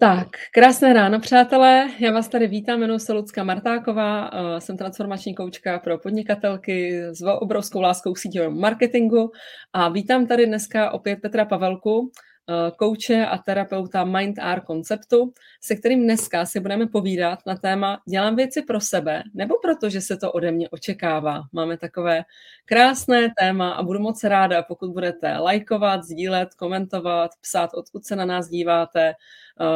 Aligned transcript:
Tak, 0.00 0.28
krásné 0.52 0.92
ráno, 0.92 1.20
přátelé. 1.20 1.88
Já 1.98 2.12
vás 2.12 2.28
tady 2.28 2.46
vítám, 2.46 2.80
jmenuji 2.80 2.98
se 2.98 3.12
Lucka 3.12 3.44
Martáková, 3.44 4.30
eh, 4.32 4.60
jsem 4.60 4.76
transformační 4.76 5.34
koučka 5.34 5.78
pro 5.78 5.98
podnikatelky 5.98 7.02
s 7.12 7.22
obrovskou 7.26 7.80
láskou 7.80 8.14
síťového 8.14 8.50
marketingu 8.50 9.32
a 9.72 9.88
vítám 9.88 10.26
tady 10.26 10.46
dneska 10.46 10.90
opět 10.90 11.16
Petra 11.16 11.44
Pavelku, 11.44 12.10
Eh, 12.48 12.70
kouče 12.76 13.26
a 13.26 13.38
terapeuta 13.38 14.04
Mind 14.04 14.38
R 14.38 14.60
konceptu, 14.60 15.32
se 15.60 15.76
kterým 15.76 16.02
dneska 16.02 16.46
si 16.46 16.60
budeme 16.60 16.86
povídat 16.86 17.38
na 17.46 17.56
téma 17.56 18.00
dělám 18.08 18.36
věci 18.36 18.62
pro 18.62 18.80
sebe 18.80 19.22
nebo 19.34 19.54
protože 19.62 20.00
se 20.00 20.16
to 20.16 20.32
ode 20.32 20.52
mě 20.52 20.68
očekává. 20.68 21.42
Máme 21.52 21.78
takové 21.78 22.24
krásné 22.64 23.28
téma 23.38 23.72
a 23.72 23.82
budu 23.82 23.98
moc 23.98 24.24
ráda, 24.24 24.62
pokud 24.62 24.92
budete 24.92 25.38
lajkovat, 25.38 26.04
sdílet, 26.04 26.54
komentovat, 26.54 27.30
psát, 27.40 27.70
odkud 27.74 28.04
se 28.04 28.16
na 28.16 28.24
nás 28.24 28.48
díváte, 28.48 29.14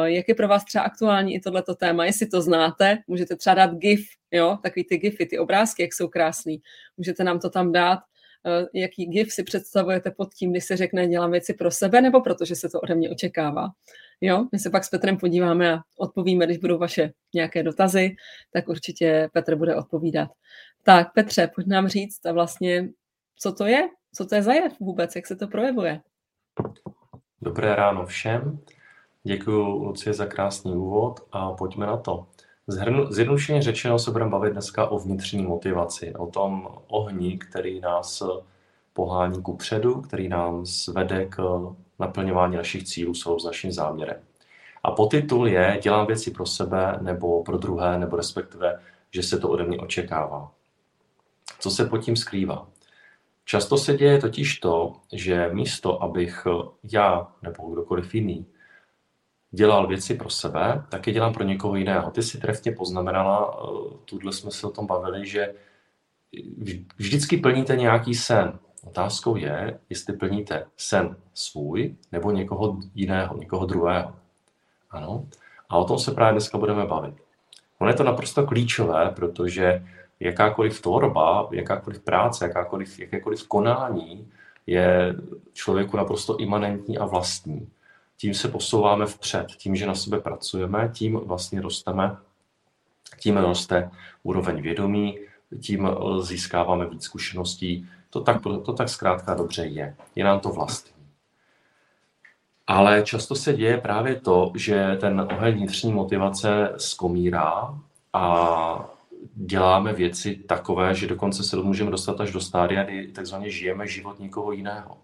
jak 0.03 0.27
je 0.27 0.35
pro 0.35 0.47
vás 0.47 0.65
třeba 0.65 0.83
aktuální 0.83 1.35
i 1.35 1.39
tohleto 1.39 1.75
téma, 1.75 2.05
jestli 2.05 2.27
to 2.27 2.41
znáte, 2.41 2.97
můžete 3.07 3.35
třeba 3.35 3.53
dát 3.53 3.73
GIF, 3.73 4.07
jo, 4.31 4.57
takový 4.63 4.83
ty 4.83 4.97
GIFy, 4.97 5.25
ty 5.25 5.39
obrázky, 5.39 5.81
jak 5.81 5.93
jsou 5.93 6.07
krásný, 6.07 6.61
můžete 6.97 7.23
nám 7.23 7.39
to 7.39 7.49
tam 7.49 7.71
dát 7.71 7.99
Eh, 8.45 8.67
jaký 8.73 9.05
gif 9.05 9.33
si 9.33 9.43
představujete 9.43 10.11
pod 10.11 10.33
tím, 10.33 10.51
když 10.51 10.65
se 10.65 10.77
řekne 10.77 11.07
dělám 11.07 11.31
věci 11.31 11.53
pro 11.53 11.71
sebe, 11.71 12.01
nebo 12.01 12.21
protože 12.21 12.55
se 12.55 12.69
to 12.69 12.79
ode 12.79 12.95
mě 12.95 13.09
očekává. 13.09 13.69
Jo, 14.21 14.47
my 14.51 14.59
se 14.59 14.69
pak 14.69 14.83
s 14.83 14.89
Petrem 14.89 15.17
podíváme 15.17 15.73
a 15.73 15.81
odpovíme, 15.97 16.45
když 16.45 16.57
budou 16.57 16.77
vaše 16.77 17.11
nějaké 17.33 17.63
dotazy, 17.63 18.15
tak 18.51 18.69
určitě 18.69 19.29
Petr 19.33 19.55
bude 19.55 19.75
odpovídat. 19.75 20.29
Tak 20.83 21.13
Petře, 21.13 21.51
pojď 21.55 21.67
nám 21.67 21.87
říct 21.87 22.25
a 22.25 22.31
vlastně, 22.31 22.89
co 23.35 23.51
to 23.51 23.65
je, 23.65 23.89
co 24.15 24.25
to 24.25 24.35
je 24.35 24.43
za 24.43 24.53
jev 24.53 24.79
vůbec, 24.79 25.15
jak 25.15 25.27
se 25.27 25.35
to 25.35 25.47
projevuje. 25.47 26.01
Dobré 27.41 27.75
ráno 27.75 28.05
všem. 28.05 28.59
Děkuji 29.23 29.85
Lucie 29.85 30.13
za 30.13 30.25
krásný 30.25 30.71
úvod 30.71 31.19
a 31.31 31.51
pojďme 31.51 31.85
na 31.85 31.97
to. 31.97 32.27
Zjednodušeně 33.09 33.61
řečeno 33.61 33.99
se 33.99 34.11
budeme 34.11 34.31
bavit 34.31 34.51
dneska 34.51 34.87
o 34.87 34.99
vnitřní 34.99 35.43
motivaci, 35.43 36.13
o 36.13 36.27
tom 36.27 36.67
ohni, 36.87 37.37
který 37.37 37.79
nás 37.79 38.23
pohání 38.93 39.41
ku 39.41 39.55
předu, 39.55 40.01
který 40.01 40.29
nám 40.29 40.63
vede 40.93 41.25
k 41.25 41.59
naplňování 41.99 42.55
našich 42.55 42.83
cílů 42.83 43.13
jsou 43.13 43.39
s 43.39 43.45
naším 43.45 43.71
záměrem. 43.71 44.17
A 44.83 44.91
podtitul 44.91 45.47
je 45.47 45.79
Dělám 45.83 46.07
věci 46.07 46.31
pro 46.31 46.45
sebe 46.45 46.97
nebo 47.01 47.43
pro 47.43 47.57
druhé, 47.57 47.99
nebo 47.99 48.15
respektive, 48.15 48.79
že 49.11 49.23
se 49.23 49.39
to 49.39 49.49
ode 49.49 49.63
mě 49.63 49.77
očekává. 49.77 50.51
Co 51.59 51.71
se 51.71 51.85
pod 51.85 51.97
tím 51.97 52.15
skrývá? 52.15 52.67
Často 53.45 53.77
se 53.77 53.97
děje 53.97 54.21
totiž 54.21 54.59
to, 54.59 54.93
že 55.13 55.49
místo, 55.53 56.03
abych 56.03 56.47
já 56.91 57.31
nebo 57.41 57.69
kdokoliv 57.73 58.15
jiný 58.15 58.45
dělal 59.51 59.87
věci 59.87 60.13
pro 60.13 60.29
sebe, 60.29 60.83
tak 60.89 61.07
je 61.07 61.13
dělám 61.13 61.33
pro 61.33 61.43
někoho 61.43 61.75
jiného. 61.75 62.11
Ty 62.11 62.23
si 62.23 62.37
trefně 62.37 62.71
poznamenala, 62.71 63.59
eh, 63.63 63.97
tuhle 64.05 64.33
jsme 64.33 64.51
se 64.51 64.67
o 64.67 64.71
tom 64.71 64.87
bavili, 64.87 65.27
že 65.27 65.53
vždycky 66.97 67.37
plníte 67.37 67.75
nějaký 67.75 68.15
sen. 68.15 68.59
Otázkou 68.83 69.35
je, 69.35 69.79
jestli 69.89 70.13
plníte 70.13 70.65
sen 70.77 71.15
svůj 71.33 71.95
nebo 72.11 72.31
někoho 72.31 72.77
jiného, 72.95 73.37
někoho 73.37 73.65
druhého. 73.65 74.15
Ano. 74.89 75.25
A 75.69 75.77
o 75.77 75.85
tom 75.85 75.99
se 75.99 76.11
právě 76.11 76.31
dneska 76.31 76.57
budeme 76.57 76.85
bavit. 76.85 77.15
Ono 77.79 77.89
je 77.89 77.97
to 77.97 78.03
naprosto 78.03 78.47
klíčové, 78.47 79.09
protože 79.15 79.85
jakákoliv 80.19 80.81
tvorba, 80.81 81.49
jakákoliv 81.51 81.99
práce, 81.99 82.45
jakákoliv, 82.45 82.99
jakékoliv 82.99 83.47
konání 83.47 84.31
je 84.67 85.15
člověku 85.53 85.97
naprosto 85.97 86.37
imanentní 86.37 86.97
a 86.97 87.05
vlastní 87.05 87.69
tím 88.21 88.33
se 88.33 88.47
posouváme 88.47 89.05
vpřed. 89.05 89.47
Tím, 89.57 89.75
že 89.75 89.87
na 89.87 89.95
sebe 89.95 90.19
pracujeme, 90.19 90.91
tím 90.93 91.19
vlastně 91.25 91.61
rosteme, 91.61 92.17
tím 93.19 93.37
roste 93.37 93.91
úroveň 94.23 94.61
vědomí, 94.61 95.19
tím 95.61 95.89
získáváme 96.21 96.89
víc 96.89 97.03
zkušeností. 97.03 97.89
To 98.09 98.21
tak, 98.21 98.41
to 98.41 98.73
tak 98.73 98.89
zkrátka 98.89 99.33
dobře 99.33 99.65
je. 99.65 99.95
Je 100.15 100.23
nám 100.23 100.39
to 100.39 100.49
vlastní. 100.49 100.91
Ale 102.67 103.03
často 103.03 103.35
se 103.35 103.53
děje 103.53 103.77
právě 103.77 104.15
to, 104.15 104.51
že 104.55 104.97
ten 104.99 105.27
oheň 105.31 105.55
vnitřní 105.55 105.93
motivace 105.93 106.73
skomírá 106.77 107.79
a 108.13 108.89
děláme 109.35 109.93
věci 109.93 110.35
takové, 110.35 110.95
že 110.95 111.07
dokonce 111.07 111.43
se 111.43 111.55
můžeme 111.55 111.91
dostat 111.91 112.21
až 112.21 112.31
do 112.31 112.39
stádia, 112.39 112.83
kdy 112.83 113.07
takzvaně 113.07 113.49
žijeme 113.49 113.87
život 113.87 114.19
někoho 114.19 114.51
jiného. 114.51 114.97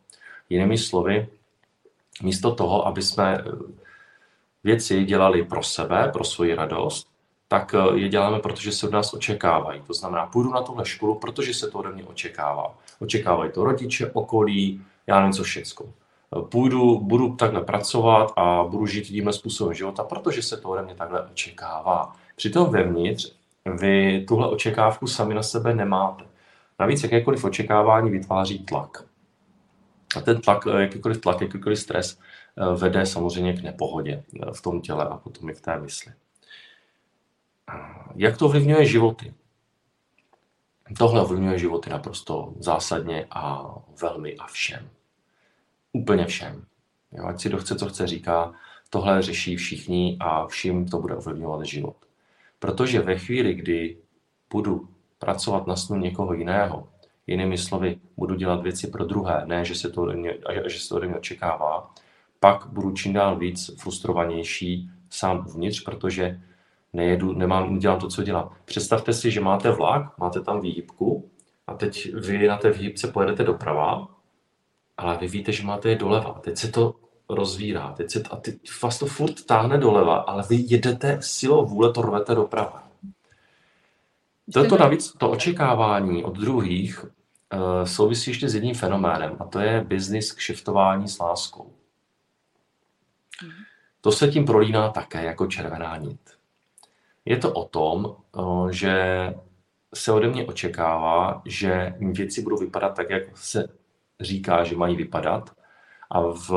Jinými 0.49 0.77
slovy, 0.77 1.27
místo 2.23 2.55
toho, 2.55 2.87
aby 2.87 3.01
jsme 3.01 3.37
eh, 3.37 3.51
věci 4.63 5.03
dělali 5.03 5.43
pro 5.43 5.63
sebe, 5.63 6.09
pro 6.13 6.23
svoji 6.23 6.55
radost, 6.55 7.07
tak 7.47 7.75
eh, 7.77 7.99
je 7.99 8.09
děláme, 8.09 8.39
protože 8.39 8.71
se 8.71 8.87
od 8.87 8.93
nás 8.93 9.13
očekávají. 9.13 9.81
To 9.87 9.93
znamená, 9.93 10.25
půjdu 10.25 10.51
na 10.51 10.61
tuhle 10.61 10.85
školu, 10.85 11.15
protože 11.15 11.53
se 11.53 11.67
to 11.67 11.79
ode 11.79 11.89
mě 11.91 12.03
očekává. 12.03 12.75
Očekávají 12.99 13.51
to 13.51 13.63
rodiče, 13.63 14.11
okolí, 14.11 14.81
já 15.07 15.19
nevím 15.19 15.33
co 15.33 15.43
všecko. 15.43 15.85
Eh, 16.37 16.41
půjdu, 16.41 16.99
budu 16.99 17.35
takhle 17.35 17.61
pracovat 17.61 18.33
a 18.35 18.63
budu 18.63 18.85
žít 18.85 19.01
tímhle 19.01 19.33
způsobem 19.33 19.73
života, 19.73 20.03
protože 20.03 20.41
se 20.41 20.57
to 20.57 20.69
ode 20.69 20.81
mě 20.81 20.95
takhle 20.95 21.25
očekává. 21.25 22.15
Přitom 22.35 22.69
vevnitř 22.69 23.31
vy 23.65 24.25
tuhle 24.27 24.47
očekávku 24.49 25.07
sami 25.07 25.33
na 25.33 25.43
sebe 25.43 25.73
nemáte. 25.73 26.23
Navíc 26.79 27.03
jakékoliv 27.03 27.43
očekávání 27.43 28.11
vytváří 28.11 28.59
tlak. 28.59 29.03
A 30.15 30.21
ten 30.21 30.41
tlak, 30.41 30.67
eh, 30.67 30.81
jakýkoliv 30.81 31.21
tlak, 31.21 31.41
jakýkoliv 31.41 31.79
stres 31.79 32.19
eh, 32.57 32.75
vede 32.75 33.05
samozřejmě 33.05 33.53
k 33.53 33.63
nepohodě 33.63 34.23
eh, 34.41 34.51
v 34.53 34.61
tom 34.61 34.81
těle 34.81 35.05
a 35.05 35.17
potom 35.17 35.49
i 35.49 35.53
v 35.53 35.61
té 35.61 35.79
mysli. 35.79 36.13
Jak 38.15 38.37
to 38.37 38.45
ovlivňuje 38.45 38.85
životy? 38.85 39.33
Tohle 40.97 41.21
ovlivňuje 41.21 41.59
životy 41.59 41.89
naprosto 41.89 42.53
zásadně 42.59 43.27
a 43.31 43.75
velmi 44.01 44.37
a 44.37 44.47
všem. 44.47 44.89
Úplně 45.93 46.25
všem. 46.25 46.65
Jo, 47.11 47.25
ať 47.25 47.41
si 47.41 47.49
kdo 47.49 47.57
chce, 47.57 47.75
co 47.75 47.89
chce, 47.89 48.07
říká, 48.07 48.53
tohle 48.89 49.21
řeší 49.21 49.55
všichni 49.55 50.17
a 50.19 50.47
všim 50.47 50.87
to 50.87 50.99
bude 50.99 51.15
ovlivňovat 51.15 51.65
život. 51.65 51.95
Protože 52.59 52.99
ve 52.99 53.17
chvíli, 53.17 53.53
kdy 53.53 53.97
budu 54.49 54.89
pracovat 55.19 55.67
na 55.67 55.75
snu 55.75 55.97
někoho 55.97 56.33
jiného, 56.33 56.89
Jinými 57.27 57.57
slovy, 57.57 57.97
budu 58.17 58.35
dělat 58.35 58.61
věci 58.61 58.87
pro 58.87 59.05
druhé, 59.05 59.41
ne, 59.45 59.65
že 59.65 59.75
se 59.75 59.89
to 59.89 60.01
ode 60.01 60.15
mě, 60.15 60.37
že 60.65 60.79
se 60.79 60.89
to 60.89 60.95
ode 60.95 61.07
mě 61.07 61.17
očekává, 61.17 61.91
pak 62.39 62.67
budu 62.67 62.91
čím 62.91 63.13
dál 63.13 63.35
víc 63.35 63.81
frustrovanější 63.81 64.89
sám 65.09 65.45
uvnitř, 65.47 65.83
protože 65.83 66.41
nejedu, 66.93 67.33
nemám, 67.33 67.73
nedělám 67.73 67.99
to, 67.99 68.07
co 68.07 68.23
dělám. 68.23 68.49
Představte 68.65 69.13
si, 69.13 69.31
že 69.31 69.41
máte 69.41 69.71
vlak, 69.71 70.17
máte 70.17 70.41
tam 70.41 70.61
výhybku 70.61 71.29
a 71.67 71.73
teď 71.73 72.13
vy 72.13 72.47
na 72.47 72.57
té 72.57 72.71
výhybce 72.71 73.07
pojedete 73.07 73.43
doprava, 73.43 74.07
ale 74.97 75.17
vy 75.17 75.27
víte, 75.27 75.51
že 75.51 75.63
máte 75.63 75.89
je 75.89 75.95
doleva. 75.95 76.39
Teď 76.43 76.57
se 76.57 76.71
to 76.71 76.95
rozvírá, 77.29 77.93
teď 77.97 78.11
se 78.11 78.19
to, 78.19 78.33
a 78.33 78.35
teď 78.37 78.55
vás 78.83 78.99
to 78.99 79.05
furt 79.05 79.45
táhne 79.45 79.77
doleva, 79.77 80.15
ale 80.15 80.43
vy 80.49 80.65
jedete 80.67 81.17
silou 81.21 81.65
vůle, 81.65 81.93
to 81.93 82.01
rvete 82.01 82.35
doprava. 82.35 82.83
Toto 84.53 84.77
navíc, 84.77 85.13
to 85.17 85.29
očekávání 85.29 86.23
od 86.23 86.37
druhých 86.37 87.03
uh, 87.03 87.09
souvisí 87.83 88.31
ještě 88.31 88.49
s 88.49 88.55
jedním 88.55 88.75
fenoménem 88.75 89.37
a 89.39 89.45
to 89.45 89.59
je 89.59 89.83
business 89.83 90.31
kšiftování 90.31 91.07
s 91.07 91.19
láskou. 91.19 91.73
Mhm. 93.43 93.51
To 94.01 94.11
se 94.11 94.27
tím 94.27 94.45
prolíná 94.45 94.89
také 94.89 95.23
jako 95.23 95.47
červená 95.47 95.97
nit. 95.97 96.19
Je 97.25 97.37
to 97.37 97.53
o 97.53 97.65
tom, 97.65 98.15
uh, 98.31 98.69
že 98.69 99.33
se 99.93 100.11
ode 100.11 100.27
mě 100.27 100.45
očekává, 100.45 101.41
že 101.45 101.93
věci 101.99 102.41
budou 102.41 102.57
vypadat 102.57 102.89
tak, 102.89 103.09
jak 103.09 103.23
se 103.37 103.67
říká, 104.19 104.63
že 104.63 104.75
mají 104.75 104.95
vypadat. 104.95 105.55
A 106.09 106.21
v, 106.21 106.49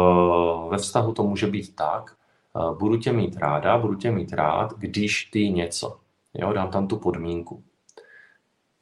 ve 0.71 0.78
vztahu 0.78 1.12
to 1.12 1.22
může 1.22 1.47
být 1.47 1.77
tak, 1.77 2.16
uh, 2.54 2.78
budu 2.78 2.97
tě 2.97 3.13
mít 3.13 3.37
ráda, 3.37 3.78
budu 3.78 3.95
tě 3.95 4.10
mít 4.10 4.33
rád, 4.33 4.78
když 4.78 5.25
ty 5.25 5.51
něco. 5.51 6.01
Jo, 6.34 6.53
dám 6.53 6.71
tam 6.71 6.89
tu 6.89 6.97
podmínku 6.97 7.65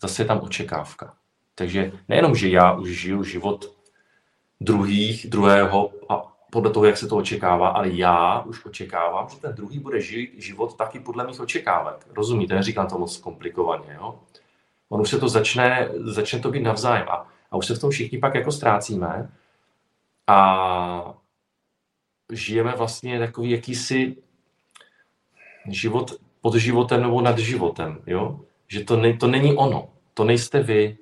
zase 0.03 0.23
je 0.23 0.27
tam 0.27 0.41
očekávka. 0.41 1.15
Takže 1.59 1.93
nejenom, 2.09 2.35
že 2.35 2.49
já 2.49 2.73
už 2.73 2.89
žiju 2.89 3.23
život 3.25 3.77
druhých, 4.61 5.31
druhého 5.31 5.93
a 6.09 6.37
podle 6.51 6.71
toho, 6.71 6.87
jak 6.87 6.97
se 6.97 7.09
to 7.09 7.17
očekává, 7.17 7.69
ale 7.69 7.89
já 7.89 8.41
už 8.41 8.65
očekávám, 8.65 9.29
že 9.29 9.37
ten 9.37 9.55
druhý 9.55 9.79
bude 9.79 10.01
žít 10.01 10.35
život 10.37 10.77
taky 10.77 11.01
podle 11.01 11.27
mých 11.27 11.41
očekávek. 11.41 12.07
Rozumíte? 12.17 12.55
Neříkám 12.55 12.87
to 12.87 12.99
moc 12.99 13.17
komplikovaně. 13.17 13.95
Jo? 13.95 14.21
On 14.89 15.01
už 15.01 15.11
se 15.11 15.19
to 15.19 15.29
začne, 15.29 15.89
začne 16.05 16.39
to 16.39 16.51
být 16.51 16.63
navzájem 16.63 17.09
a, 17.09 17.27
a 17.51 17.57
už 17.57 17.67
se 17.67 17.75
v 17.75 17.81
tom 17.81 17.91
všichni 17.91 18.19
pak 18.19 18.35
jako 18.35 18.53
ztrácíme 18.53 19.31
a 20.27 21.15
žijeme 22.33 22.75
vlastně 22.77 23.19
takový 23.19 23.51
jakýsi 23.51 24.17
život 25.69 26.15
pod 26.41 26.55
životem 26.55 27.03
nebo 27.03 27.21
nad 27.21 27.39
životem. 27.39 28.03
Jo? 28.07 28.41
že 28.69 28.85
to, 28.85 28.97
ne, 28.97 29.17
to 29.17 29.27
není 29.27 29.57
ono, 29.57 29.89
to 30.15 30.25
nejste 30.25 30.63
vy. 30.63 30.97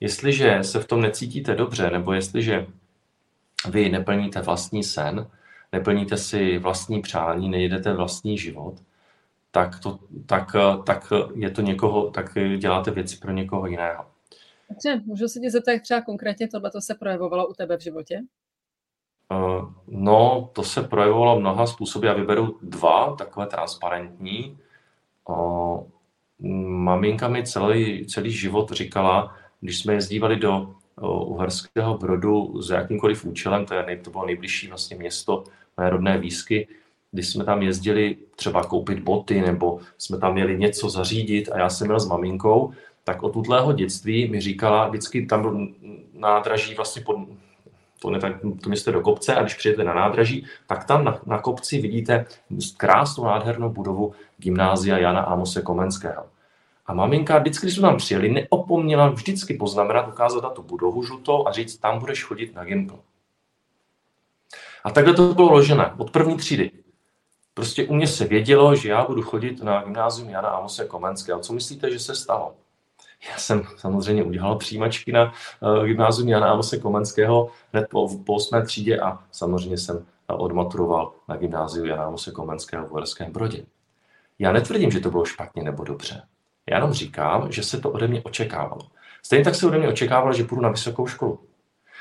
Jestliže 0.00 0.58
se 0.62 0.80
v 0.80 0.86
tom 0.86 1.00
necítíte 1.00 1.54
dobře, 1.54 1.90
nebo 1.90 2.12
jestliže 2.12 2.66
vy 3.70 3.88
neplníte 3.88 4.40
vlastní 4.40 4.84
sen, 4.84 5.30
neplníte 5.72 6.16
si 6.16 6.58
vlastní 6.58 7.02
přání, 7.02 7.48
nejedete 7.48 7.92
vlastní 7.92 8.38
život, 8.38 8.74
tak, 9.50 9.80
to, 9.80 9.98
tak, 10.26 10.56
tak 10.86 11.12
je 11.34 11.50
to 11.50 11.62
někoho, 11.62 12.10
tak 12.10 12.38
děláte 12.58 12.90
věci 12.90 13.16
pro 13.16 13.32
někoho 13.32 13.66
jiného. 13.66 14.06
Dobře, 14.70 15.02
můžu 15.04 15.28
se 15.28 15.40
tě 15.40 15.50
zeptat, 15.50 15.72
jak 15.72 15.82
třeba 15.82 16.00
konkrétně 16.00 16.48
tohle 16.48 16.70
se 16.78 16.94
projevovalo 16.94 17.48
u 17.48 17.54
tebe 17.54 17.76
v 17.76 17.80
životě? 17.80 18.20
Uh, 19.30 19.72
no, 19.86 20.50
to 20.52 20.62
se 20.62 20.82
projevovalo 20.82 21.40
mnoha 21.40 21.66
způsoby. 21.66 22.06
Já 22.06 22.12
vyberu 22.12 22.58
dva, 22.62 23.16
takové 23.16 23.46
transparentní. 23.46 24.58
Uh, 25.28 25.82
maminka 26.68 27.28
mi 27.28 27.46
celý, 27.46 28.06
celý 28.06 28.30
život 28.30 28.72
říkala, 28.72 29.36
když 29.60 29.78
jsme 29.78 29.94
jezdívali 29.94 30.36
do 30.36 30.74
Uherského 31.26 31.98
Brodu 31.98 32.62
za 32.62 32.76
jakýmkoliv 32.76 33.24
účelem, 33.24 33.66
to, 33.66 33.74
je, 33.74 33.96
to 33.96 34.10
bylo 34.10 34.26
nejbližší 34.26 34.68
vlastně 34.68 34.96
město 34.96 35.44
mé 35.76 35.90
rodné 35.90 36.18
výsky, 36.18 36.68
když 37.12 37.28
jsme 37.28 37.44
tam 37.44 37.62
jezdili 37.62 38.16
třeba 38.36 38.64
koupit 38.64 38.98
boty 38.98 39.40
nebo 39.40 39.80
jsme 39.98 40.18
tam 40.18 40.32
měli 40.32 40.58
něco 40.58 40.90
zařídit 40.90 41.48
a 41.52 41.58
já 41.58 41.68
jsem 41.68 41.86
měl 41.86 42.00
s 42.00 42.08
maminkou, 42.08 42.72
tak 43.04 43.22
od 43.22 43.32
tutlého 43.32 43.72
dětství 43.72 44.28
mi 44.28 44.40
říkala, 44.40 44.88
vždycky 44.88 45.26
tam 45.26 45.42
byl 45.42 45.68
nádraží 46.14 46.74
vlastně 46.74 47.02
pod, 47.02 47.16
to, 47.98 48.10
ne, 48.10 48.20
to 48.62 48.68
město 48.68 48.92
do 48.92 49.00
kopce 49.00 49.34
a 49.34 49.42
když 49.42 49.54
přijete 49.54 49.84
na 49.84 49.94
nádraží, 49.94 50.46
tak 50.66 50.84
tam 50.84 51.04
na, 51.04 51.20
na 51.26 51.38
kopci 51.38 51.80
vidíte 51.80 52.26
krásnou 52.76 53.24
nádhernou 53.24 53.70
budovu 53.70 54.12
gymnázia 54.38 54.98
Jana 54.98 55.20
Amose 55.20 55.62
Komenského. 55.62 56.24
A 56.88 56.94
maminka, 56.94 57.38
vždycky, 57.38 57.66
když 57.66 57.74
jsme 57.74 57.88
tam 57.88 57.96
přijeli, 57.96 58.28
neopomněla 58.28 59.08
vždycky 59.08 59.54
poznamenat, 59.54 60.08
ukázat 60.08 60.42
na 60.42 60.50
tu 60.50 60.62
budovu 60.62 61.02
žlutou 61.02 61.48
a 61.48 61.52
říct, 61.52 61.76
tam 61.76 61.98
budeš 61.98 62.24
chodit 62.24 62.54
na 62.54 62.64
gimpl. 62.64 62.98
A 64.84 64.90
takhle 64.90 65.14
to 65.14 65.34
bylo 65.34 65.52
ložené 65.52 65.94
od 65.98 66.10
první 66.10 66.36
třídy. 66.36 66.70
Prostě 67.54 67.86
u 67.86 67.94
mě 67.94 68.06
se 68.06 68.24
vědělo, 68.24 68.76
že 68.76 68.88
já 68.88 69.04
budu 69.04 69.22
chodit 69.22 69.62
na 69.62 69.82
gymnázium 69.82 70.30
Jana 70.30 70.48
Amose 70.48 70.84
Komenského. 70.84 71.40
Co 71.40 71.52
myslíte, 71.52 71.90
že 71.90 71.98
se 71.98 72.14
stalo? 72.14 72.54
Já 73.30 73.38
jsem 73.38 73.62
samozřejmě 73.76 74.22
udělal 74.22 74.56
přijímačky 74.56 75.12
na 75.12 75.32
uh, 75.60 75.84
gymnázium 75.84 76.28
Jana 76.28 76.50
Amose 76.50 76.78
Komenského 76.78 77.50
hned 77.72 77.88
po, 77.90 78.08
po 78.24 78.34
8. 78.34 78.62
třídě 78.62 79.00
a 79.00 79.18
samozřejmě 79.32 79.78
jsem 79.78 80.06
odmaturoval 80.26 81.12
na 81.28 81.36
gymnáziu 81.36 81.84
Jana 81.84 82.04
Amose 82.04 82.30
Komenského 82.30 82.86
v 82.86 82.92
Uherském 82.92 83.32
Brodě. 83.32 83.66
Já 84.38 84.52
netvrdím, 84.52 84.90
že 84.90 85.00
to 85.00 85.10
bylo 85.10 85.24
špatně 85.24 85.62
nebo 85.62 85.84
dobře. 85.84 86.22
Já 86.70 86.76
jenom 86.76 86.92
říkám, 86.92 87.52
že 87.52 87.62
se 87.62 87.80
to 87.80 87.90
ode 87.90 88.08
mě 88.08 88.22
očekávalo. 88.22 88.80
Stejně 89.22 89.44
tak 89.44 89.54
se 89.54 89.66
ode 89.66 89.78
mě 89.78 89.88
očekávalo, 89.88 90.32
že 90.32 90.44
půjdu 90.44 90.62
na 90.62 90.68
vysokou 90.68 91.06
školu. 91.06 91.38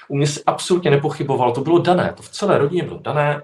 U 0.08 0.16
mě 0.16 0.28
se 0.28 0.42
absolutně 0.46 0.92
nepochybovalo, 0.92 1.52
to 1.52 1.62
bylo 1.62 1.80
dané, 1.80 2.14
to 2.18 2.24
v 2.24 2.30
celé 2.30 2.58
rodině 2.58 2.84
bylo 2.84 3.00
dané. 3.00 3.44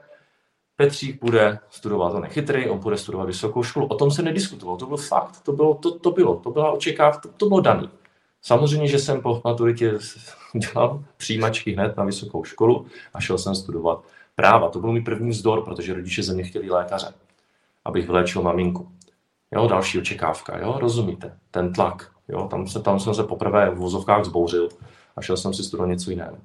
Petřík 0.76 1.22
bude 1.22 1.60
studovat, 1.70 2.14
on 2.14 2.24
je 2.24 2.30
chytrý, 2.30 2.70
on 2.70 2.80
bude 2.80 2.98
studovat 2.98 3.26
vysokou 3.26 3.64
školu. 3.64 3.86
O 3.86 3.96
tom 3.96 4.12
se 4.12 4.22
nediskutovalo, 4.22 4.78
to 4.78 4.86
byl 4.86 4.98
fakt, 4.98 5.42
to 5.42 5.52
bylo, 5.52 5.74
to, 5.74 6.00
to 6.00 6.12
bylo, 6.12 6.36
to 6.36 6.52
byla 6.52 6.72
očekáv, 6.72 7.22
to, 7.22 7.30
to 7.30 7.46
bylo 7.46 7.62
daný. 7.62 7.90
Samozřejmě, 8.42 8.88
že 8.88 9.00
jsem 9.00 9.22
po 9.22 9.42
maturitě 9.44 9.94
dělal 10.56 11.04
přijímačky 11.18 11.72
hned 11.72 11.98
na 11.98 12.04
vysokou 12.04 12.44
školu 12.44 12.86
a 13.14 13.22
šel 13.22 13.38
jsem 13.38 13.56
studovat 13.56 14.04
práva. 14.36 14.70
To 14.70 14.80
byl 14.80 14.92
můj 14.92 15.02
první 15.02 15.30
vzdor, 15.30 15.64
protože 15.64 15.94
rodiče 15.94 16.24
ze 16.24 16.34
mě 16.34 16.44
chtěli 16.44 16.70
lékaře, 16.70 17.14
abych 17.86 18.06
vyléčil 18.06 18.42
maminku. 18.42 18.92
Jo, 19.54 19.68
další 19.68 20.00
očekávka, 20.00 20.58
jo, 20.58 20.78
rozumíte, 20.80 21.38
ten 21.52 21.74
tlak, 21.74 22.12
jo, 22.28 22.48
tam, 22.48 22.68
se, 22.68 22.82
tam 22.82 23.00
jsem 23.00 23.14
se 23.14 23.24
poprvé 23.24 23.70
v 23.70 23.78
vozovkách 23.78 24.26
zbouřil 24.26 24.70
a 25.16 25.22
šel 25.22 25.38
jsem 25.38 25.54
si 25.54 25.64
studovat 25.64 25.90
něco 25.90 26.10
jiného. 26.10 26.38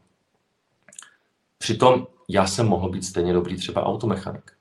Přitom 1.59 2.07
já 2.29 2.47
jsem 2.47 2.69
mohl 2.69 2.89
být 2.89 3.05
stejně 3.05 3.33
dobrý 3.33 3.57
třeba 3.57 3.87
automechanik. 3.87 4.53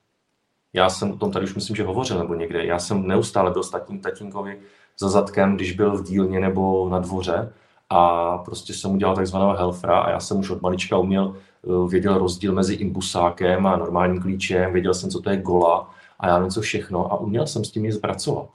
Já 0.73 0.89
jsem 0.89 1.11
o 1.11 1.17
tom 1.17 1.31
tady 1.31 1.45
už 1.45 1.55
myslím, 1.55 1.75
že 1.75 1.83
hovořil 1.83 2.19
nebo 2.19 2.35
někde. 2.35 2.65
Já 2.65 2.79
jsem 2.79 3.07
neustále 3.07 3.51
byl 3.51 3.63
statím 3.63 3.99
tatínkovi 3.99 4.59
za 4.99 5.09
zadkem, 5.09 5.55
když 5.55 5.71
byl 5.71 5.97
v 5.97 6.03
dílně 6.03 6.39
nebo 6.39 6.89
na 6.89 6.99
dvoře 6.99 7.53
a 7.89 8.37
prostě 8.37 8.73
jsem 8.73 8.91
udělal 8.91 9.15
takzvaného 9.15 9.53
helfra 9.53 9.99
a 9.99 10.09
já 10.09 10.19
jsem 10.19 10.39
už 10.39 10.49
od 10.49 10.61
malička 10.61 10.97
uměl, 10.97 11.35
eh, 11.35 11.89
věděl 11.89 12.17
rozdíl 12.17 12.53
mezi 12.53 12.73
imbusákem 12.73 13.67
a 13.67 13.77
normálním 13.77 14.21
klíčem, 14.21 14.73
věděl 14.73 14.93
jsem, 14.93 15.09
co 15.09 15.21
to 15.21 15.29
je 15.29 15.37
gola 15.37 15.89
a 16.19 16.27
já 16.27 16.43
něco 16.43 16.61
všechno 16.61 17.11
a 17.11 17.19
uměl 17.19 17.47
jsem 17.47 17.65
s 17.65 17.71
tím 17.71 17.83
nic 17.83 17.97
pracovat. 17.97 18.49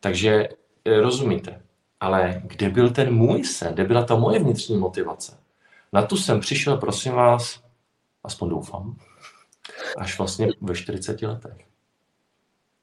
Takže 0.00 0.48
eh, 0.84 1.00
rozumíte, 1.00 1.62
ale 2.00 2.42
kde 2.44 2.68
byl 2.68 2.90
ten 2.90 3.14
můj 3.14 3.44
sen, 3.44 3.74
kde 3.74 3.84
byla 3.84 4.04
ta 4.04 4.16
moje 4.16 4.38
vnitřní 4.38 4.78
motivace? 4.78 5.38
Na 5.92 6.02
tu 6.02 6.16
jsem 6.16 6.40
přišel, 6.40 6.76
prosím 6.76 7.12
vás, 7.12 7.60
aspoň 8.24 8.48
doufám, 8.48 8.96
až 9.98 10.18
vlastně 10.18 10.48
ve 10.60 10.74
40 10.74 11.22
letech. 11.22 11.66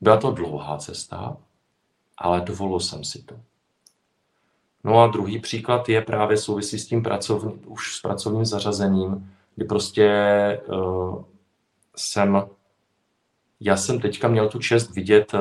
Byla 0.01 0.17
to 0.17 0.31
dlouhá 0.31 0.77
cesta, 0.77 1.37
ale 2.17 2.41
dovolil 2.41 2.79
jsem 2.79 3.03
si 3.03 3.23
to. 3.23 3.35
No 4.83 5.01
a 5.01 5.07
druhý 5.07 5.39
příklad 5.39 5.89
je 5.89 6.01
právě 6.01 6.37
souvisí 6.37 6.79
s 6.79 6.87
tím 6.87 7.03
pracovní, 7.03 7.53
už 7.53 7.95
s 7.95 8.01
pracovním 8.01 8.45
zařazením, 8.45 9.31
kdy 9.55 9.65
prostě 9.65 10.09
uh, 10.67 11.23
jsem 11.95 12.45
já 13.65 13.77
jsem 13.77 13.99
teďka 13.99 14.27
měl 14.27 14.49
tu 14.49 14.59
čest 14.59 14.95
vidět, 14.95 15.33
eh, 15.33 15.39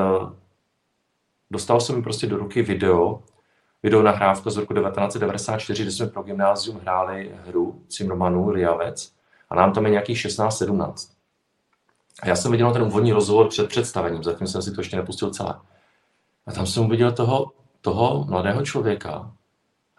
dostal 1.51 1.81
jsem 1.81 1.97
mi 1.97 2.03
prostě 2.03 2.27
do 2.27 2.37
ruky 2.37 2.63
video, 2.63 3.23
video 3.83 4.03
nahrávka 4.03 4.51
z 4.51 4.57
roku 4.57 4.75
1994, 4.75 5.83
kde 5.83 5.93
jsme 5.93 6.07
pro 6.07 6.23
gymnázium 6.23 6.81
hráli 6.81 7.35
hru 7.47 7.83
Cimrmanů, 7.89 8.53
Riavec 8.53 9.13
a 9.51 9.55
nám 9.55 9.73
tam 9.73 9.85
je 9.85 9.91
nějakých 9.91 10.19
16-17. 10.19 11.11
A 12.23 12.29
já 12.29 12.37
jsem 12.37 12.53
viděl 12.53 12.73
ten 12.73 12.83
úvodní 12.83 13.13
rozhovor 13.13 13.49
před 13.49 13.69
představením, 13.69 14.23
zatím 14.23 14.47
jsem 14.47 14.63
si 14.63 14.73
to 14.73 14.81
ještě 14.81 14.97
nepustil 14.97 15.31
celé. 15.31 15.61
A 16.47 16.53
tam 16.53 16.67
jsem 16.67 16.89
viděl 16.89 17.13
toho, 17.13 17.53
toho 17.81 18.25
mladého 18.29 18.63
člověka 18.63 19.33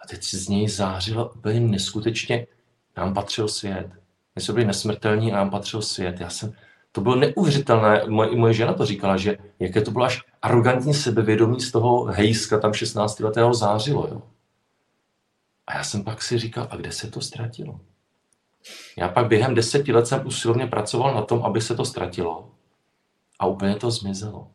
a 0.04 0.08
teď 0.08 0.24
z 0.24 0.48
něj 0.48 0.70
zářilo 0.70 1.30
úplně 1.30 1.60
neskutečně, 1.60 2.48
nám 2.98 3.14
patřil 3.14 3.48
svět. 3.48 3.90
My 4.36 4.42
jsme 4.42 4.54
byli 4.54 4.66
nesmrtelní 4.66 5.34
a 5.34 5.36
nám 5.36 5.50
patřil 5.50 5.82
svět. 5.82 6.20
Já 6.20 6.30
jsem, 6.30 6.54
to 6.96 7.02
bylo 7.02 7.16
neuvěřitelné. 7.16 8.04
Moje, 8.08 8.36
moje 8.36 8.54
žena 8.54 8.74
to 8.74 8.86
říkala, 8.86 9.18
že 9.18 9.38
jaké 9.60 9.82
to 9.82 9.92
bylo 9.92 10.06
až 10.06 10.24
arrogantní 10.42 10.94
sebevědomí 10.94 11.62
z 11.62 11.72
toho 11.72 12.04
hejska 12.06 12.60
tam 12.60 12.74
16 12.74 13.20
letého 13.20 13.54
zářilo. 13.54 14.08
Jo. 14.12 14.22
A 15.68 15.78
já 15.78 15.84
jsem 15.84 16.04
pak 16.04 16.24
si 16.24 16.38
říkal, 16.38 16.68
a 16.72 16.76
kde 16.76 16.92
se 16.92 17.12
to 17.12 17.22
ztratilo? 17.22 17.80
Já 18.98 19.10
pak 19.10 19.28
během 19.28 19.56
deseti 19.56 19.92
let 19.94 20.08
jsem 20.08 20.28
usilovně 20.28 20.68
pracoval 20.68 21.16
na 21.16 21.22
tom, 21.22 21.44
aby 21.44 21.62
se 21.62 21.76
to 21.76 21.86
ztratilo. 21.86 22.52
A 23.40 23.46
úplně 23.46 23.76
to 23.76 23.92
zmizelo. 23.92 24.48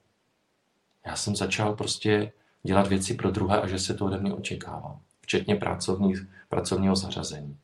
Já 1.07 1.17
jsem 1.17 1.37
začal 1.37 1.76
prostě 1.76 2.33
dělat 2.62 2.87
věci 2.87 3.14
pro 3.14 3.31
druhé 3.31 3.61
a 3.61 3.67
že 3.67 3.79
se 3.79 3.95
to 3.95 4.05
ode 4.05 4.19
mě 4.19 4.35
očekává. 4.35 5.00
Včetně 5.21 5.57
pracovních, 5.57 6.26
pracovního 6.49 6.97
zařazení, 6.97 7.57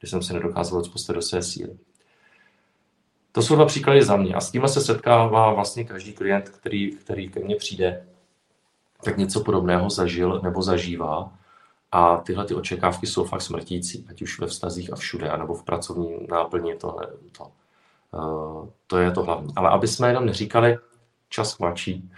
kdy 0.00 0.08
jsem 0.08 0.22
se 0.22 0.32
nedokázal 0.32 0.78
odpostat 0.78 1.16
do 1.16 1.22
své 1.22 1.42
síly. 1.42 1.78
To 3.32 3.42
jsou 3.42 3.54
dva 3.54 3.66
příklady 3.66 4.02
za 4.02 4.16
mě. 4.16 4.34
A 4.34 4.40
s 4.40 4.50
tím 4.50 4.68
se 4.68 4.80
setkává 4.80 5.52
vlastně 5.52 5.84
každý 5.84 6.12
klient, 6.12 6.48
který, 6.48 6.90
který 6.90 7.28
ke 7.28 7.40
mně 7.40 7.56
přijde, 7.56 8.06
tak 9.04 9.16
něco 9.16 9.40
podobného 9.40 9.90
zažil 9.90 10.40
nebo 10.42 10.62
zažívá. 10.62 11.32
A 11.92 12.16
tyhle 12.16 12.44
ty 12.44 12.54
očekávky 12.54 13.06
jsou 13.06 13.24
fakt 13.24 13.42
smrtící, 13.42 14.06
ať 14.10 14.22
už 14.22 14.40
ve 14.40 14.46
vztazích 14.46 14.92
a 14.92 14.96
všude, 14.96 15.30
anebo 15.30 15.54
v 15.54 15.64
pracovní 15.64 16.26
náplni, 16.30 16.74
to, 16.74 16.96
to, 17.38 17.46
uh, 18.10 18.68
to 18.86 18.98
je 18.98 19.10
to 19.10 19.22
hlavní. 19.22 19.52
Ale 19.56 19.70
aby 19.70 19.88
jsme 19.88 20.08
jenom 20.08 20.26
neříkali, 20.26 20.78
čas 21.28 21.56
chvačí, 21.56 22.10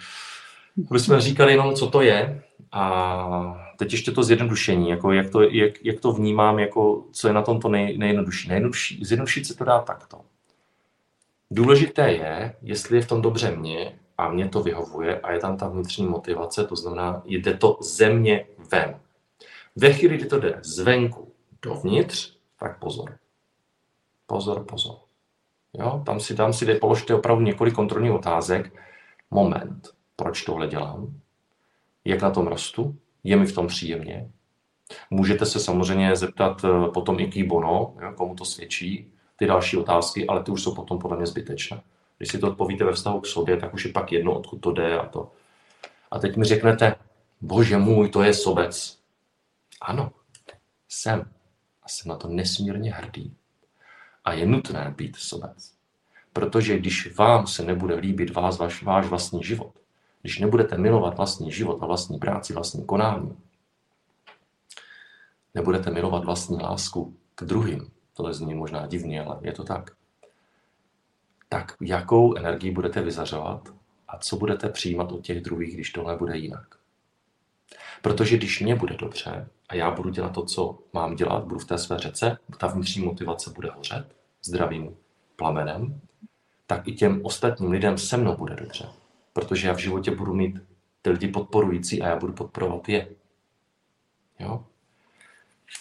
aby 0.90 1.00
jsme 1.00 1.20
říkali 1.20 1.52
jenom, 1.52 1.74
co 1.74 1.86
to 1.90 2.02
je, 2.02 2.42
a 2.72 3.70
teď 3.76 3.92
ještě 3.92 4.10
to 4.10 4.22
zjednodušení, 4.22 4.88
jako 4.88 5.12
jak, 5.12 5.30
to, 5.30 5.42
jak, 5.42 5.84
jak 5.84 6.00
to 6.00 6.12
vnímám, 6.12 6.58
jako 6.58 7.04
co 7.12 7.28
je 7.28 7.34
na 7.34 7.42
tom 7.42 7.60
to 7.60 7.68
nej, 7.68 7.98
nejjednodušší. 7.98 8.48
nejjednodušší. 8.48 9.04
Zjednodušit 9.04 9.46
se 9.46 9.54
to 9.54 9.64
dá 9.64 9.78
takto. 9.78 10.20
Důležité 11.50 12.12
je, 12.12 12.56
jestli 12.62 12.96
je 12.96 13.02
v 13.02 13.08
tom 13.08 13.22
dobře 13.22 13.56
mě 13.56 13.98
a 14.18 14.28
mě 14.28 14.48
to 14.48 14.62
vyhovuje 14.62 15.20
a 15.20 15.32
je 15.32 15.38
tam 15.38 15.56
ta 15.56 15.68
vnitřní 15.68 16.06
motivace, 16.06 16.64
to 16.66 16.76
znamená, 16.76 17.22
jde 17.24 17.54
to 17.54 17.78
ze 17.80 18.10
mě 18.10 18.46
ven. 18.72 19.00
Ve 19.76 19.92
chvíli, 19.92 20.16
kdy 20.16 20.26
to 20.26 20.40
jde 20.40 20.60
zvenku 20.64 21.32
dovnitř, 21.62 22.36
tak 22.58 22.78
pozor. 22.78 23.18
Pozor, 24.26 24.64
pozor. 24.64 24.96
Jo? 25.78 26.02
Tam 26.06 26.20
si, 26.20 26.34
tam 26.34 26.52
si 26.52 26.74
položte 26.74 27.14
opravdu 27.14 27.44
několik 27.44 27.74
kontrolních 27.74 28.12
otázek. 28.12 28.72
Moment, 29.30 29.88
proč 30.16 30.42
tohle 30.42 30.66
dělám? 30.66 31.20
Jak 32.04 32.22
na 32.22 32.30
tom 32.30 32.46
rostu? 32.46 32.96
Je 33.24 33.36
mi 33.36 33.46
v 33.46 33.54
tom 33.54 33.66
příjemně? 33.66 34.30
Můžete 35.10 35.46
se 35.46 35.60
samozřejmě 35.60 36.16
zeptat 36.16 36.64
eh, 36.64 36.90
potom 36.94 37.20
i 37.20 37.26
kýbono, 37.26 37.94
komu 38.16 38.34
to 38.34 38.44
svědčí, 38.44 39.13
ty 39.44 39.48
další 39.48 39.76
otázky, 39.76 40.26
ale 40.26 40.42
ty 40.42 40.50
už 40.50 40.62
jsou 40.62 40.74
potom 40.74 40.98
podle 40.98 41.16
mě 41.16 41.26
zbytečné. 41.26 41.82
Když 42.18 42.30
si 42.30 42.38
to 42.38 42.48
odpovíte 42.48 42.84
ve 42.84 42.92
vztahu 42.92 43.20
k 43.20 43.26
sobě, 43.26 43.56
tak 43.56 43.74
už 43.74 43.84
je 43.84 43.92
pak 43.92 44.12
jedno, 44.12 44.38
odkud 44.38 44.56
to 44.56 44.72
jde 44.72 44.98
a 44.98 45.06
to. 45.06 45.32
A 46.10 46.18
teď 46.18 46.36
mi 46.36 46.44
řeknete, 46.44 46.94
bože 47.40 47.76
můj, 47.78 48.08
to 48.08 48.22
je 48.22 48.34
sobec. 48.34 48.98
Ano, 49.82 50.12
jsem. 50.88 51.20
A 51.82 51.88
jsem 51.88 52.08
na 52.08 52.16
to 52.16 52.28
nesmírně 52.28 52.92
hrdý. 52.92 53.36
A 54.24 54.32
je 54.32 54.46
nutné 54.46 54.94
být 54.96 55.16
sobec. 55.16 55.72
Protože 56.32 56.78
když 56.78 57.14
vám 57.14 57.46
se 57.46 57.64
nebude 57.64 57.94
líbit 57.94 58.34
vás, 58.34 58.58
váš, 58.58 58.82
váš 58.82 59.06
vlastní 59.06 59.44
život, 59.44 59.72
když 60.22 60.38
nebudete 60.38 60.78
milovat 60.78 61.16
vlastní 61.16 61.52
život 61.52 61.82
a 61.82 61.86
vlastní 61.86 62.18
práci, 62.18 62.52
vlastní 62.52 62.84
konání, 62.84 63.36
nebudete 65.54 65.90
milovat 65.90 66.24
vlastní 66.24 66.62
lásku 66.62 67.16
k 67.34 67.44
druhým, 67.44 67.90
tohle 68.16 68.34
zní 68.34 68.54
možná 68.54 68.86
divně, 68.86 69.24
ale 69.24 69.38
je 69.42 69.52
to 69.52 69.64
tak, 69.64 69.90
tak 71.48 71.76
jakou 71.80 72.36
energii 72.36 72.70
budete 72.70 73.02
vyzařovat 73.02 73.68
a 74.08 74.18
co 74.18 74.36
budete 74.36 74.68
přijímat 74.68 75.12
od 75.12 75.20
těch 75.20 75.40
druhých, 75.40 75.74
když 75.74 75.90
tohle 75.90 76.16
bude 76.16 76.36
jinak. 76.36 76.66
Protože 78.02 78.36
když 78.36 78.60
mě 78.60 78.74
bude 78.74 78.96
dobře 78.96 79.48
a 79.68 79.74
já 79.74 79.90
budu 79.90 80.10
dělat 80.10 80.32
to, 80.32 80.44
co 80.44 80.78
mám 80.92 81.16
dělat, 81.16 81.44
budu 81.44 81.58
v 81.58 81.64
té 81.64 81.78
své 81.78 81.98
řece, 81.98 82.38
ta 82.58 82.66
vnitřní 82.66 83.04
motivace 83.04 83.50
bude 83.50 83.70
hořet 83.70 84.16
zdravým 84.42 84.96
plamenem, 85.36 86.00
tak 86.66 86.88
i 86.88 86.92
těm 86.92 87.20
ostatním 87.24 87.70
lidem 87.70 87.98
se 87.98 88.16
mnou 88.16 88.36
bude 88.36 88.56
dobře. 88.56 88.88
Protože 89.32 89.68
já 89.68 89.74
v 89.74 89.78
životě 89.78 90.10
budu 90.10 90.34
mít 90.34 90.58
ty 91.02 91.10
lidi 91.10 91.28
podporující 91.28 92.02
a 92.02 92.08
já 92.08 92.16
budu 92.16 92.32
podporovat 92.32 92.88
je. 92.88 93.08
Jo? 94.38 94.64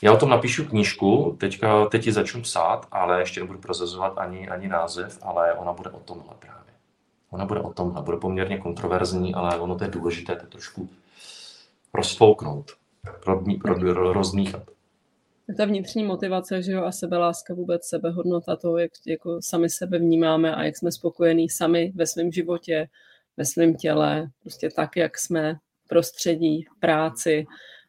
Já 0.01 0.13
o 0.13 0.17
tom 0.17 0.29
napíšu 0.29 0.65
knížku, 0.65 1.37
teďka, 1.39 1.85
teď 1.85 2.05
ji 2.05 2.13
začnu 2.13 2.41
psát, 2.41 2.87
ale 2.91 3.19
ještě 3.19 3.39
nebudu 3.39 3.59
prozazovat 3.59 4.17
ani, 4.17 4.49
ani 4.49 4.67
název, 4.67 5.19
ale 5.21 5.53
ona 5.53 5.73
bude 5.73 5.89
o 5.89 5.99
tomhle 5.99 6.33
právě. 6.39 6.73
Ona 7.29 7.45
bude 7.45 7.59
o 7.59 7.73
tomhle, 7.73 8.01
bude 8.01 8.17
poměrně 8.17 8.57
kontroverzní, 8.57 9.33
ale 9.33 9.59
ono 9.59 9.75
to 9.75 9.83
je 9.83 9.89
důležité 9.89 10.35
to 10.35 10.45
trošku 10.47 10.89
rozfouknout, 11.93 12.71
rozmíchat. 13.95 14.63
Ta 15.57 15.65
vnitřní 15.65 16.03
motivace, 16.03 16.61
že 16.61 16.71
jo, 16.71 16.83
a 16.83 16.91
sebeláska, 16.91 17.53
vůbec 17.53 17.85
sebehodnota 17.85 18.55
toho, 18.55 18.77
jak 18.77 18.91
jako 19.07 19.41
sami 19.41 19.69
sebe 19.69 19.97
vnímáme 19.97 20.55
a 20.55 20.63
jak 20.63 20.77
jsme 20.77 20.91
spokojení 20.91 21.49
sami 21.49 21.91
ve 21.95 22.07
svém 22.07 22.31
životě, 22.31 22.89
ve 23.37 23.45
svém 23.45 23.75
těle, 23.75 24.29
prostě 24.41 24.69
tak, 24.75 24.97
jak 24.97 25.17
jsme 25.17 25.55
prostředí, 25.89 26.65
práci, 26.79 27.45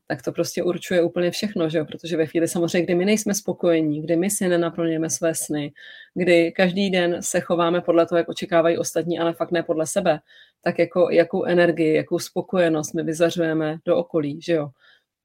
tak 0.07 0.23
to 0.23 0.33
prostě 0.33 0.63
určuje 0.63 1.03
úplně 1.03 1.31
všechno, 1.31 1.69
že 1.69 1.79
jo? 1.79 1.85
protože 1.85 2.17
ve 2.17 2.27
chvíli 2.27 2.49
samozřejmě, 2.49 2.83
kdy 2.83 2.95
my 2.95 3.05
nejsme 3.05 3.35
spokojení, 3.35 4.03
kdy 4.03 4.17
my 4.17 4.31
si 4.31 4.49
nenaplňujeme 4.49 5.11
své 5.11 5.35
sny, 5.35 5.73
kdy 6.15 6.53
každý 6.53 6.91
den 6.91 7.23
se 7.23 7.41
chováme 7.41 7.81
podle 7.81 8.07
toho, 8.07 8.19
jak 8.19 8.29
očekávají 8.29 8.79
ostatní, 8.79 9.19
ale 9.19 9.33
fakt 9.33 9.51
ne 9.51 9.63
podle 9.63 9.87
sebe, 9.87 10.21
tak 10.63 10.79
jako 10.79 11.11
jakou 11.11 11.45
energii, 11.45 11.95
jakou 11.95 12.19
spokojenost 12.19 12.95
my 12.95 13.03
vyzařujeme 13.03 13.79
do 13.85 13.97
okolí, 13.97 14.41
že 14.43 14.53
jo. 14.53 14.69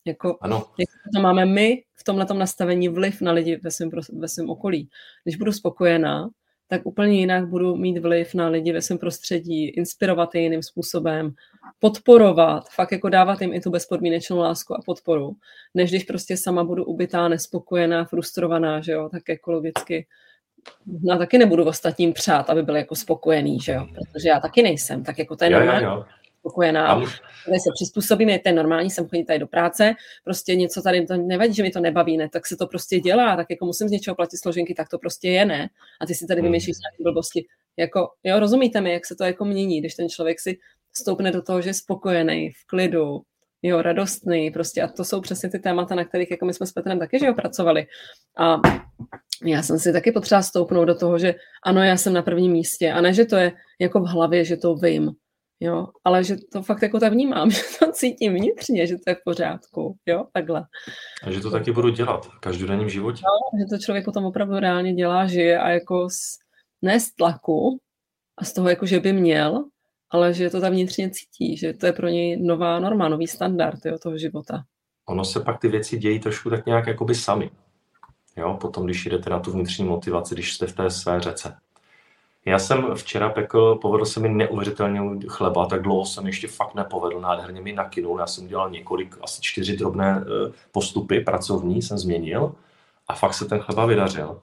Jako, 0.06 0.38
ano. 0.42 0.66
Jak 0.78 0.90
to 1.16 1.22
máme 1.22 1.46
my 1.46 1.84
v 1.96 2.04
tomhle 2.04 2.26
nastavení 2.34 2.90
vliv 2.90 3.22
na 3.22 3.32
lidi 3.32 3.60
ve 3.64 3.72
svém, 3.72 3.90
ve 4.14 4.28
svém 4.28 4.50
okolí. 4.50 4.90
Když 5.24 5.36
budu 5.36 5.52
spokojená, 5.52 6.30
tak 6.68 6.86
úplně 6.86 7.20
jinak 7.20 7.48
budu 7.48 7.76
mít 7.76 7.98
vliv 7.98 8.34
na 8.34 8.48
lidi 8.48 8.72
ve 8.72 8.82
svém 8.82 8.98
prostředí, 9.00 9.70
inspirovat 9.70 10.36
je 10.36 10.42
jiným 10.42 10.64
způsobem, 10.64 11.34
podporovat, 11.80 12.70
fakt 12.70 12.92
jako 12.92 13.10
dávat 13.10 13.42
jim 13.42 13.54
i 13.54 13.62
tu 13.62 13.70
bezpodmínečnou 13.70 14.38
lásku 14.38 14.74
a 14.74 14.82
podporu, 14.86 15.32
než 15.74 15.90
když 15.90 16.04
prostě 16.04 16.38
sama 16.38 16.64
budu 16.64 16.86
ubytá, 16.86 17.28
nespokojená, 17.28 18.06
frustrovaná, 18.06 18.82
že 18.82 18.92
jo, 18.92 19.10
tak 19.10 19.24
jako 19.30 19.52
logicky 19.52 20.08
no 21.04 21.18
taky 21.18 21.38
nebudu 21.38 21.66
ostatním 21.66 22.14
přát, 22.14 22.50
aby 22.50 22.64
byl 22.64 22.76
jako 22.76 22.96
spokojený, 22.96 23.60
že 23.60 23.72
jo, 23.72 23.88
protože 23.96 24.30
já 24.30 24.40
taky 24.40 24.64
nejsem, 24.64 25.04
tak 25.04 25.20
jako 25.20 25.36
to 25.36 25.44
je 25.44 25.50
normální. 25.50 25.84
Jo, 25.84 25.92
jo 25.92 26.06
spokojená. 26.40 26.88
A 26.88 26.96
tady 27.46 27.60
se 27.60 27.70
přizpůsobím, 27.74 28.30
je 28.30 28.40
to 28.40 28.52
normální, 28.52 28.90
jsem 28.90 29.08
chodit 29.08 29.26
tady 29.26 29.40
do 29.40 29.48
práce, 29.48 29.94
prostě 30.24 30.56
něco 30.56 30.82
tady 30.82 31.06
to 31.06 31.18
nevadí, 31.18 31.54
že 31.54 31.64
mi 31.64 31.72
to 31.72 31.80
nebaví, 31.80 32.18
ne, 32.18 32.30
tak 32.30 32.48
se 32.48 32.58
to 32.58 32.68
prostě 32.68 33.00
dělá, 33.00 33.36
tak 33.36 33.48
jako 33.50 33.66
musím 33.66 33.88
z 33.88 33.92
něčeho 33.92 34.16
platit 34.16 34.38
složenky, 34.38 34.74
tak 34.74 34.90
to 34.90 34.98
prostě 34.98 35.30
je, 35.30 35.46
ne. 35.46 35.70
A 36.02 36.06
ty 36.06 36.16
si 36.16 36.28
tady 36.28 36.42
hmm. 36.42 36.46
vymýšlíš 36.46 36.76
nějaké 36.84 37.04
blbosti. 37.04 37.46
Jako, 37.78 38.10
jo, 38.24 38.40
rozumíte 38.40 38.82
mi, 38.82 38.92
jak 38.92 39.06
se 39.06 39.16
to 39.16 39.24
jako 39.24 39.46
mění, 39.46 39.80
když 39.80 39.96
ten 39.96 40.10
člověk 40.10 40.40
si 40.40 40.58
stoupne 40.98 41.32
do 41.32 41.42
toho, 41.42 41.62
že 41.62 41.70
je 41.70 41.74
spokojený, 41.74 42.50
v 42.50 42.68
klidu, 42.68 43.22
jo, 43.62 43.82
radostný, 43.82 44.52
prostě 44.52 44.82
a 44.82 44.88
to 44.88 45.04
jsou 45.04 45.22
přesně 45.22 45.50
ty 45.50 45.60
témata, 45.60 45.96
na 45.96 46.06
kterých 46.06 46.32
jako 46.32 46.46
my 46.46 46.54
jsme 46.54 46.66
s 46.66 46.72
Petrem 46.72 47.00
taky, 47.00 47.20
že 47.20 47.26
jo, 47.26 47.34
pracovali. 47.34 47.88
A 48.38 48.62
já 49.46 49.64
jsem 49.64 49.80
si 49.80 49.94
taky 49.94 50.12
potřeba 50.12 50.42
stoupnout 50.42 50.86
do 50.86 50.96
toho, 50.96 51.20
že 51.20 51.36
ano, 51.66 51.84
já 51.84 51.98
jsem 51.98 52.14
na 52.14 52.22
prvním 52.22 52.52
místě 52.52 52.92
a 52.92 53.02
ne, 53.02 53.14
že 53.14 53.26
to 53.26 53.36
je 53.36 53.52
jako 53.80 54.00
v 54.00 54.08
hlavě, 54.08 54.46
že 54.46 54.58
to 54.58 54.76
vím, 54.76 55.12
jo, 55.60 55.88
ale 56.04 56.24
že 56.24 56.36
to 56.52 56.64
fakt 56.64 56.82
jako 56.82 57.00
tak 57.00 57.14
vnímám, 57.14 57.52
že 57.52 57.62
to 57.80 57.92
cítím 57.92 58.34
vnitřně, 58.34 58.88
že 58.88 58.96
to 58.96 59.04
je 59.08 59.16
v 59.16 59.24
pořádku, 59.26 59.98
jo, 60.06 60.26
takhle. 60.34 60.66
A 61.24 61.32
že 61.32 61.40
to 61.40 61.52
taky 61.52 61.72
budu 61.72 61.90
dělat 61.90 62.26
v 62.26 62.40
každodenním 62.40 62.90
životě. 62.90 63.22
No, 63.26 63.60
že 63.60 63.66
to 63.66 63.84
člověk 63.84 64.06
potom 64.06 64.26
opravdu 64.26 64.60
reálně 64.60 64.94
dělá, 64.94 65.28
žije 65.28 65.60
a 65.60 65.70
jako 65.70 66.10
z, 66.10 66.38
ne 66.82 67.00
z 67.00 67.16
tlaku 67.16 67.80
a 68.38 68.46
z 68.46 68.54
toho, 68.54 68.70
jako 68.70 68.86
že 68.86 69.00
by 69.00 69.14
měl, 69.14 69.66
ale 70.10 70.34
že 70.34 70.50
to 70.50 70.62
tam 70.62 70.72
vnitřně 70.72 71.10
cítí, 71.10 71.58
že 71.58 71.74
to 71.74 71.86
je 71.86 71.94
pro 71.94 72.08
něj 72.08 72.38
nová 72.42 72.80
norma, 72.80 73.10
nový 73.10 73.28
standard 73.28 73.86
jo, 73.86 73.98
toho 74.04 74.18
života. 74.18 74.64
Ono 75.06 75.26
se 75.26 75.40
pak 75.40 75.60
ty 75.60 75.68
věci 75.68 75.98
dějí 75.98 76.20
trošku 76.20 76.50
tak 76.50 76.66
nějak 76.66 76.88
jakoby 76.88 77.16
sami. 77.16 77.50
Jo, 78.38 78.58
potom, 78.62 78.86
když 78.86 79.06
jdete 79.06 79.30
na 79.30 79.40
tu 79.40 79.52
vnitřní 79.52 79.86
motivaci, 79.86 80.36
když 80.36 80.54
jste 80.54 80.68
v 80.68 80.74
té 80.74 80.90
své 80.90 81.22
řece. 81.22 81.56
Já 82.46 82.60
jsem 82.60 82.96
včera 82.96 83.30
pekl, 83.30 83.76
povedl 83.76 84.06
se 84.06 84.20
mi 84.20 84.30
neuvěřitelně 84.30 85.02
chleba, 85.28 85.66
tak 85.66 85.82
dlouho 85.82 86.06
jsem 86.06 86.28
ještě 86.28 86.48
fakt 86.48 86.76
nepovedl, 86.76 87.22
nádherně 87.22 87.62
mi 87.62 87.74
nakynul. 87.74 88.20
Já 88.20 88.28
jsem 88.28 88.46
udělal 88.46 88.70
několik, 88.70 89.18
asi 89.22 89.42
čtyři 89.42 89.78
drobné 89.78 90.22
eh, 90.22 90.52
postupy 90.72 91.20
pracovní, 91.20 91.82
jsem 91.82 91.98
změnil 91.98 92.56
a 93.08 93.16
fakt 93.16 93.34
se 93.34 93.46
ten 93.46 93.60
chleba 93.60 93.86
vydařil. 93.86 94.42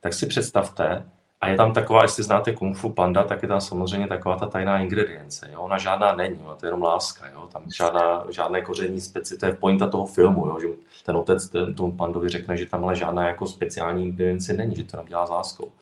Tak 0.00 0.14
si 0.14 0.26
představte, 0.26 1.04
a 1.44 1.48
je 1.48 1.56
tam 1.56 1.72
taková, 1.72 2.02
jestli 2.02 2.22
znáte 2.22 2.52
Kung 2.52 2.76
Fu 2.76 2.92
Panda, 2.92 3.24
tak 3.24 3.42
je 3.42 3.48
tam 3.48 3.60
samozřejmě 3.60 4.06
taková 4.06 4.36
ta 4.36 4.46
tajná 4.46 4.78
ingredience. 4.78 5.48
Jo? 5.52 5.60
Ona 5.60 5.78
žádná 5.78 6.14
není, 6.14 6.38
ona 6.44 6.54
to 6.54 6.66
je 6.66 6.68
jenom 6.68 6.82
láska. 6.82 7.28
Jo? 7.28 7.48
Tam 7.52 7.62
žádná, 7.76 8.24
žádné 8.30 8.62
koření 8.62 9.00
speci, 9.00 9.38
to 9.38 9.46
je 9.46 9.52
pointa 9.52 9.88
toho 9.88 10.06
filmu, 10.06 10.46
jo? 10.46 10.58
že 10.60 10.68
ten 11.04 11.16
otec 11.16 11.48
ten, 11.48 11.74
tomu 11.74 11.92
pandovi 11.92 12.28
řekne, 12.28 12.56
že 12.56 12.66
tam 12.66 12.84
ale 12.84 12.96
žádná 12.96 13.28
jako 13.28 13.46
speciální 13.46 14.04
ingredience 14.04 14.52
není, 14.52 14.76
že 14.76 14.84
to 14.84 14.96
nám 14.96 15.06
dělá 15.06 15.26
s 15.26 15.30
láskou. 15.30 15.72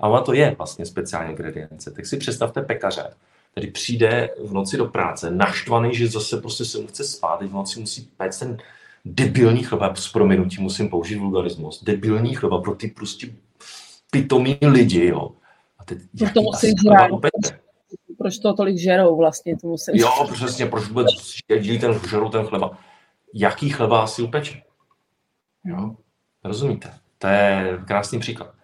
A 0.00 0.08
ona 0.08 0.20
to 0.20 0.32
je 0.32 0.54
vlastně 0.58 0.86
speciální 0.86 1.30
ingredience. 1.30 1.90
Tak 1.90 2.06
si 2.06 2.16
představte 2.16 2.62
pekaře, 2.62 3.10
který 3.50 3.70
přijde 3.70 4.30
v 4.44 4.52
noci 4.52 4.76
do 4.76 4.86
práce, 4.86 5.30
naštvaný, 5.30 5.94
že 5.94 6.08
zase 6.08 6.36
prostě 6.36 6.64
se 6.64 6.78
mu 6.78 6.86
chce 6.86 7.04
spát, 7.04 7.42
v 7.42 7.52
noci 7.52 7.80
musí 7.80 8.08
péct 8.16 8.38
ten 8.38 8.58
debilní 9.04 9.62
chleba, 9.62 9.94
s 9.94 10.12
prominutím 10.12 10.62
musím 10.62 10.88
použít 10.88 11.18
vulgarismus, 11.18 11.84
debilní 11.84 12.34
chleba 12.34 12.60
pro 12.60 12.74
ty 12.74 12.88
prostě 12.88 13.28
pitomí 14.14 14.58
lidi, 14.62 15.06
jo. 15.06 15.30
A 15.78 15.84
teď, 15.84 15.98
no 16.20 16.30
to 16.34 16.42
musí 16.42 16.66
žrát. 16.82 17.10
Proč 18.18 18.38
to 18.38 18.54
tolik 18.54 18.78
žerou 18.78 19.16
vlastně, 19.16 19.56
to 19.56 19.66
musím... 19.66 19.94
Jo, 19.94 20.28
přesně, 20.32 20.66
proč 20.66 20.88
vůbec 20.88 21.06
dělí 21.48 21.78
ten, 21.78 22.00
žerou 22.10 22.28
ten 22.28 22.46
chleba. 22.46 22.78
Jaký 23.34 23.70
chleba 23.70 24.02
asi 24.02 24.22
upeče? 24.22 24.62
Jo, 25.64 25.96
rozumíte? 26.44 26.94
To 27.18 27.26
je 27.26 27.78
krásný 27.86 28.18
příklad. 28.18 28.54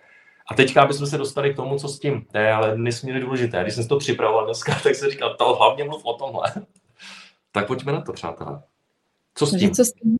A 0.50 0.54
teďka 0.54 0.86
bychom 0.86 1.06
se 1.06 1.18
dostali 1.18 1.52
k 1.52 1.56
tomu, 1.56 1.78
co 1.78 1.88
s 1.88 1.98
tím. 1.98 2.26
To 2.32 2.38
je 2.38 2.52
ale 2.52 2.78
nesmírně 2.78 3.20
důležité. 3.20 3.62
Když 3.62 3.74
jsem 3.74 3.88
to 3.88 3.98
připravoval 3.98 4.44
dneska, 4.44 4.80
tak 4.82 4.94
jsem 4.94 5.10
říkal, 5.10 5.34
to 5.34 5.54
hlavně 5.54 5.84
mluv 5.84 6.04
o 6.04 6.12
tomhle. 6.12 6.52
tak 7.52 7.66
pojďme 7.66 7.92
na 7.92 8.00
to, 8.00 8.12
přátelé. 8.12 8.62
Co 9.34 9.46
s 9.46 9.58
tím? 9.58 9.70
Co 9.70 9.84
s 9.84 9.92
tím? 9.92 10.16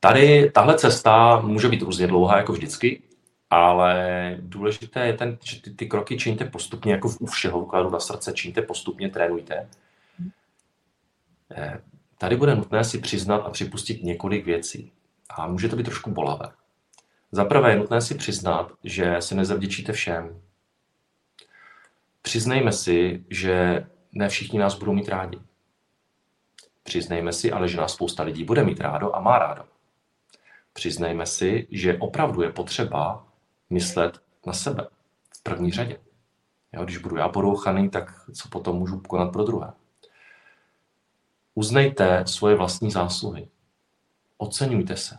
Tady 0.00 0.50
tahle 0.50 0.78
cesta 0.78 1.40
může 1.40 1.68
být 1.68 1.82
různě 1.82 2.06
dlouhá, 2.06 2.36
jako 2.36 2.52
vždycky, 2.52 3.02
ale 3.50 4.36
důležité 4.40 5.06
je 5.06 5.12
ten, 5.12 5.38
že 5.44 5.62
ty, 5.62 5.70
ty 5.70 5.86
kroky 5.86 6.16
činíte 6.16 6.44
postupně, 6.44 6.92
jako 6.92 7.10
u 7.20 7.26
všeho 7.26 7.60
vkladu 7.60 7.90
na 7.90 8.00
srdce, 8.00 8.32
činíte 8.32 8.62
postupně, 8.62 9.08
trénujte. 9.08 9.68
Eh, 11.56 11.80
tady 12.18 12.36
bude 12.36 12.54
nutné 12.54 12.84
si 12.84 12.98
přiznat 12.98 13.36
a 13.36 13.50
připustit 13.50 14.02
několik 14.02 14.44
věcí. 14.44 14.92
A 15.30 15.46
může 15.46 15.68
to 15.68 15.76
být 15.76 15.82
trošku 15.82 16.10
bolavé. 16.10 16.46
Za 17.32 17.44
prvé 17.44 17.70
je 17.70 17.76
nutné 17.76 18.00
si 18.00 18.14
přiznat, 18.14 18.72
že 18.84 19.16
si 19.20 19.34
nezavděčíte 19.34 19.92
všem. 19.92 20.40
Přiznejme 22.22 22.72
si, 22.72 23.24
že 23.30 23.86
ne 24.12 24.28
všichni 24.28 24.58
nás 24.58 24.74
budou 24.74 24.92
mít 24.92 25.08
rádi. 25.08 25.38
Přiznejme 26.82 27.32
si 27.32 27.52
ale, 27.52 27.68
že 27.68 27.76
nás 27.76 27.92
spousta 27.92 28.22
lidí 28.22 28.44
bude 28.44 28.64
mít 28.64 28.80
rádo 28.80 29.16
a 29.16 29.20
má 29.20 29.38
rádo. 29.38 29.64
Přiznejme 30.72 31.26
si, 31.26 31.66
že 31.70 31.98
opravdu 31.98 32.42
je 32.42 32.52
potřeba 32.52 33.27
myslet 33.70 34.22
na 34.46 34.52
sebe 34.52 34.88
v 35.36 35.42
první 35.42 35.72
řadě. 35.72 36.00
Jo, 36.72 36.84
když 36.84 36.98
budu 36.98 37.16
já 37.16 37.28
porouchaný, 37.28 37.90
tak 37.90 38.30
co 38.34 38.48
potom 38.48 38.76
můžu 38.76 39.00
konat 39.00 39.32
pro 39.32 39.44
druhé? 39.44 39.72
Uznejte 41.54 42.26
svoje 42.26 42.56
vlastní 42.56 42.90
zásluhy. 42.90 43.48
Oceňujte 44.36 44.96
se. 44.96 45.18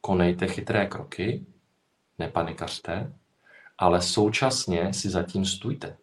Konejte 0.00 0.48
chytré 0.48 0.86
kroky, 0.86 1.46
nepanikařte, 2.18 3.12
ale 3.78 4.02
současně 4.02 4.94
si 4.94 5.10
zatím 5.10 5.44
stůjte. 5.44 5.96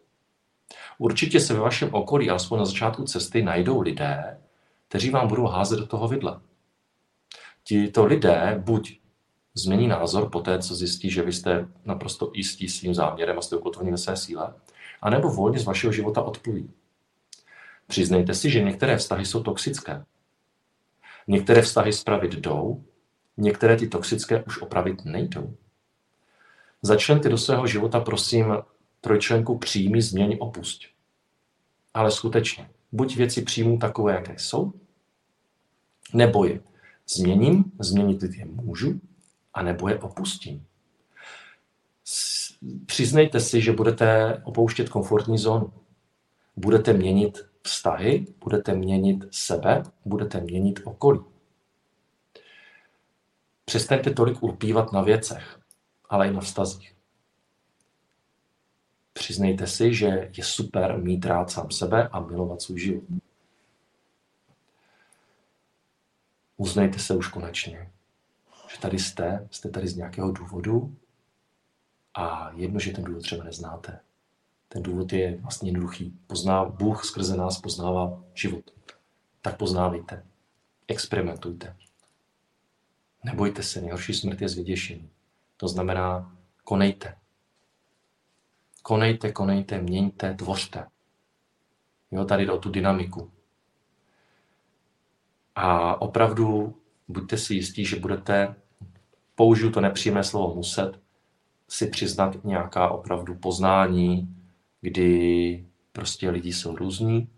Určitě 0.98 1.40
se 1.40 1.54
ve 1.54 1.60
vašem 1.60 1.94
okolí, 1.94 2.30
alespoň 2.30 2.58
na 2.58 2.64
začátku 2.64 3.04
cesty, 3.04 3.42
najdou 3.42 3.80
lidé, 3.80 4.40
kteří 4.88 5.10
vám 5.10 5.28
budou 5.28 5.46
házet 5.46 5.78
do 5.78 5.86
toho 5.86 6.08
vidle. 6.08 6.40
Tito 7.64 8.06
lidé 8.06 8.62
buď 8.64 8.99
změní 9.54 9.88
názor 9.88 10.30
po 10.30 10.40
té, 10.40 10.58
co 10.58 10.74
zjistí, 10.74 11.10
že 11.10 11.22
vy 11.22 11.32
jste 11.32 11.68
naprosto 11.84 12.30
jistí 12.34 12.68
svým 12.68 12.94
záměrem 12.94 13.38
a 13.38 13.42
jste 13.42 13.56
ukotveni 13.56 13.90
ve 13.90 13.98
své 13.98 14.16
síle, 14.16 14.54
anebo 15.02 15.28
volně 15.28 15.58
z 15.58 15.64
vašeho 15.64 15.92
života 15.92 16.22
odpluví. 16.22 16.70
Přiznejte 17.86 18.34
si, 18.34 18.50
že 18.50 18.62
některé 18.62 18.96
vztahy 18.96 19.26
jsou 19.26 19.42
toxické. 19.42 20.04
Některé 21.28 21.62
vztahy 21.62 21.92
spravit 21.92 22.32
jdou, 22.32 22.84
některé 23.36 23.76
ty 23.76 23.88
toxické 23.88 24.42
už 24.42 24.62
opravit 24.62 25.04
nejdou. 25.04 25.56
Začlente 26.82 27.28
do 27.28 27.38
svého 27.38 27.66
života, 27.66 28.00
prosím, 28.00 28.46
trojčlenku 29.00 29.58
příjmy, 29.58 30.02
změň, 30.02 30.36
opusť. 30.40 30.86
Ale 31.94 32.10
skutečně, 32.10 32.70
buď 32.92 33.16
věci 33.16 33.42
přijmu 33.42 33.78
takové, 33.78 34.12
jaké 34.12 34.34
jsou, 34.38 34.72
nebo 36.14 36.44
je 36.44 36.60
změním, 37.08 37.72
změnit 37.78 38.22
je 38.22 38.44
můžu, 38.44 39.00
a 39.54 39.62
nebo 39.62 39.88
je 39.88 39.98
opustím. 39.98 40.66
Přiznejte 42.86 43.40
si, 43.40 43.60
že 43.60 43.72
budete 43.72 44.40
opouštět 44.44 44.88
komfortní 44.88 45.38
zónu. 45.38 45.72
Budete 46.56 46.92
měnit 46.92 47.50
vztahy, 47.62 48.26
budete 48.44 48.74
měnit 48.74 49.24
sebe, 49.30 49.82
budete 50.04 50.40
měnit 50.40 50.80
okolí. 50.84 51.20
Přestaňte 53.64 54.10
tolik 54.10 54.42
ulpívat 54.42 54.92
na 54.92 55.02
věcech, 55.02 55.60
ale 56.08 56.28
i 56.28 56.32
na 56.32 56.40
vztazích. 56.40 56.94
Přiznejte 59.12 59.66
si, 59.66 59.94
že 59.94 60.30
je 60.36 60.44
super 60.44 60.98
mít 60.98 61.24
rád 61.24 61.50
sám 61.50 61.70
sebe 61.70 62.08
a 62.08 62.20
milovat 62.20 62.62
svůj 62.62 62.80
život. 62.80 63.04
Uznejte 66.56 66.98
se 66.98 67.14
už 67.14 67.28
konečně, 67.28 67.90
tady 68.80 68.98
jste, 68.98 69.48
jste 69.50 69.68
tady 69.68 69.88
z 69.88 69.96
nějakého 69.96 70.32
důvodu 70.32 70.96
a 72.14 72.50
jedno, 72.54 72.80
že 72.80 72.92
ten 72.92 73.04
důvod 73.04 73.22
třeba 73.22 73.44
neznáte. 73.44 74.00
Ten 74.68 74.82
důvod 74.82 75.12
je 75.12 75.36
vlastně 75.36 75.68
jednoduchý. 75.68 76.18
Pozná, 76.26 76.64
Bůh 76.64 77.04
skrze 77.04 77.36
nás 77.36 77.60
poznává 77.60 78.22
život. 78.34 78.70
Tak 79.42 79.56
poznávejte. 79.56 80.26
Experimentujte. 80.88 81.76
Nebojte 83.24 83.62
se, 83.62 83.80
nejhorší 83.80 84.14
smrt 84.14 84.40
je 84.40 84.48
zvěděšení. 84.48 85.10
To 85.56 85.68
znamená, 85.68 86.36
konejte. 86.64 87.16
Konejte, 88.82 89.32
konejte, 89.32 89.80
měňte, 89.82 90.34
tvořte. 90.34 90.86
Jo, 92.10 92.24
tady 92.24 92.46
jde 92.46 92.52
o 92.52 92.58
tu 92.58 92.70
dynamiku. 92.70 93.30
A 95.54 96.00
opravdu 96.00 96.76
buďte 97.08 97.38
si 97.38 97.54
jistí, 97.54 97.84
že 97.84 98.00
budete, 98.00 98.54
použiju 99.40 99.70
to 99.70 99.80
nepříjemné 99.80 100.24
slovo 100.24 100.54
muset, 100.54 101.00
si 101.68 101.86
přiznat 101.86 102.44
nějaká 102.44 102.88
opravdu 102.88 103.34
poznání, 103.34 104.36
kdy 104.80 105.64
prostě 105.92 106.30
lidi 106.30 106.52
jsou 106.52 106.76
různí. 106.76 107.28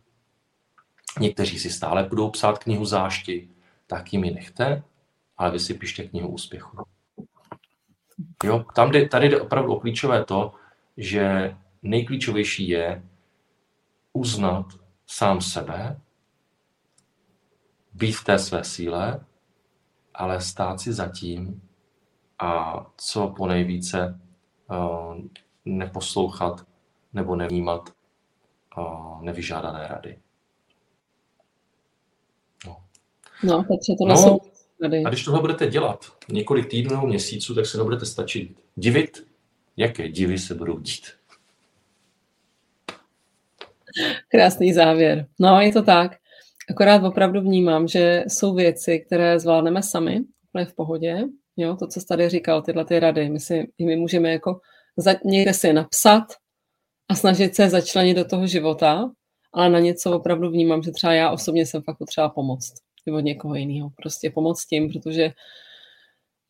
Někteří 1.21 1.59
si 1.59 1.71
stále 1.71 2.05
budou 2.05 2.31
psát 2.31 2.59
knihu 2.59 2.85
zášti, 2.85 3.49
tak 3.87 4.13
jim 4.13 4.25
ji 4.25 4.35
nechte, 4.35 4.83
ale 5.37 5.51
vy 5.51 5.59
si 5.59 5.75
pište 5.75 6.05
knihu 6.05 6.29
úspěchu. 6.29 6.79
Jo, 8.45 8.65
tam 8.75 8.93
tady 9.11 9.29
jde 9.29 9.41
opravdu 9.41 9.73
o 9.75 9.81
klíčové 9.81 10.25
to, 10.25 10.55
že 10.97 11.57
nejklíčovější 11.83 12.69
je 12.69 13.03
uznat 14.13 14.67
sám 15.07 15.41
sebe, 15.41 16.01
být 17.93 18.13
v 18.13 18.25
té 18.25 18.39
své 18.39 18.65
síle, 18.65 19.25
ale 20.15 20.41
stát 20.41 20.81
si 20.81 20.93
zatím 20.93 21.63
a 22.43 22.87
co 22.97 23.35
po 23.37 23.47
nejvíce 23.47 24.21
uh, 24.71 25.17
neposlouchat 25.65 26.67
nebo 27.13 27.37
nevnímat 27.37 27.91
uh, 28.79 29.23
nevyžádané 29.23 29.87
rady. 29.89 30.19
No, 32.67 32.77
no 33.45 33.65
Petře, 33.65 33.95
to 33.99 34.09
no, 34.09 34.17
jsou 34.17 34.41
rady. 34.83 35.05
A 35.05 35.09
když 35.09 35.25
tohle 35.25 35.41
budete 35.41 35.67
dělat 35.67 36.05
několik 36.29 36.71
týdnů 36.71 36.95
nebo 36.95 37.07
měsíců, 37.07 37.55
tak 37.55 37.67
se 37.67 37.79
nebudete 37.79 38.07
stačit 38.07 38.61
divit, 38.75 39.27
jaké 39.77 40.09
divy 40.09 40.39
se 40.39 40.55
budou 40.55 40.79
dít. 40.79 41.07
Krásný 44.29 44.73
závěr. 44.73 45.27
No, 45.41 45.61
je 45.61 45.73
to 45.73 45.83
tak. 45.83 46.17
Akorát 46.71 47.05
opravdu 47.05 47.41
vnímám, 47.41 47.89
že 47.89 48.25
jsou 48.29 48.55
věci, 48.55 49.01
které 49.07 49.39
zvládneme 49.39 49.83
sami, 49.83 50.21
úplně 50.49 50.65
v 50.65 50.75
pohodě. 50.75 51.25
Jo, 51.57 51.77
to, 51.77 51.87
co 51.87 52.01
jsi 52.01 52.07
tady 52.07 52.29
říkal, 52.29 52.63
tyhle 52.63 52.85
ty 52.85 53.01
rady, 53.01 53.31
my, 53.31 53.41
si, 53.41 53.73
my 53.87 53.97
můžeme 53.97 54.33
jako 54.33 54.61
za, 54.97 55.15
někde 55.25 55.55
si 55.55 55.73
napsat 55.73 56.25
a 57.09 57.15
snažit 57.15 57.55
se 57.55 57.69
začlenit 57.69 58.17
do 58.17 58.25
toho 58.25 58.47
života, 58.47 59.11
ale 59.53 59.71
na 59.71 59.79
něco 59.79 60.17
opravdu 60.17 60.51
vnímám, 60.51 60.83
že 60.83 60.91
třeba 60.91 61.13
já 61.13 61.31
osobně 61.31 61.67
jsem 61.67 61.83
fakt 61.83 61.99
potřeba 61.99 62.29
pomoct. 62.29 62.73
Nebo 63.07 63.21
někoho 63.21 63.55
jiného. 63.55 63.91
Prostě 63.97 64.31
pomoct 64.31 64.67
tím, 64.67 64.93
protože 64.93 65.33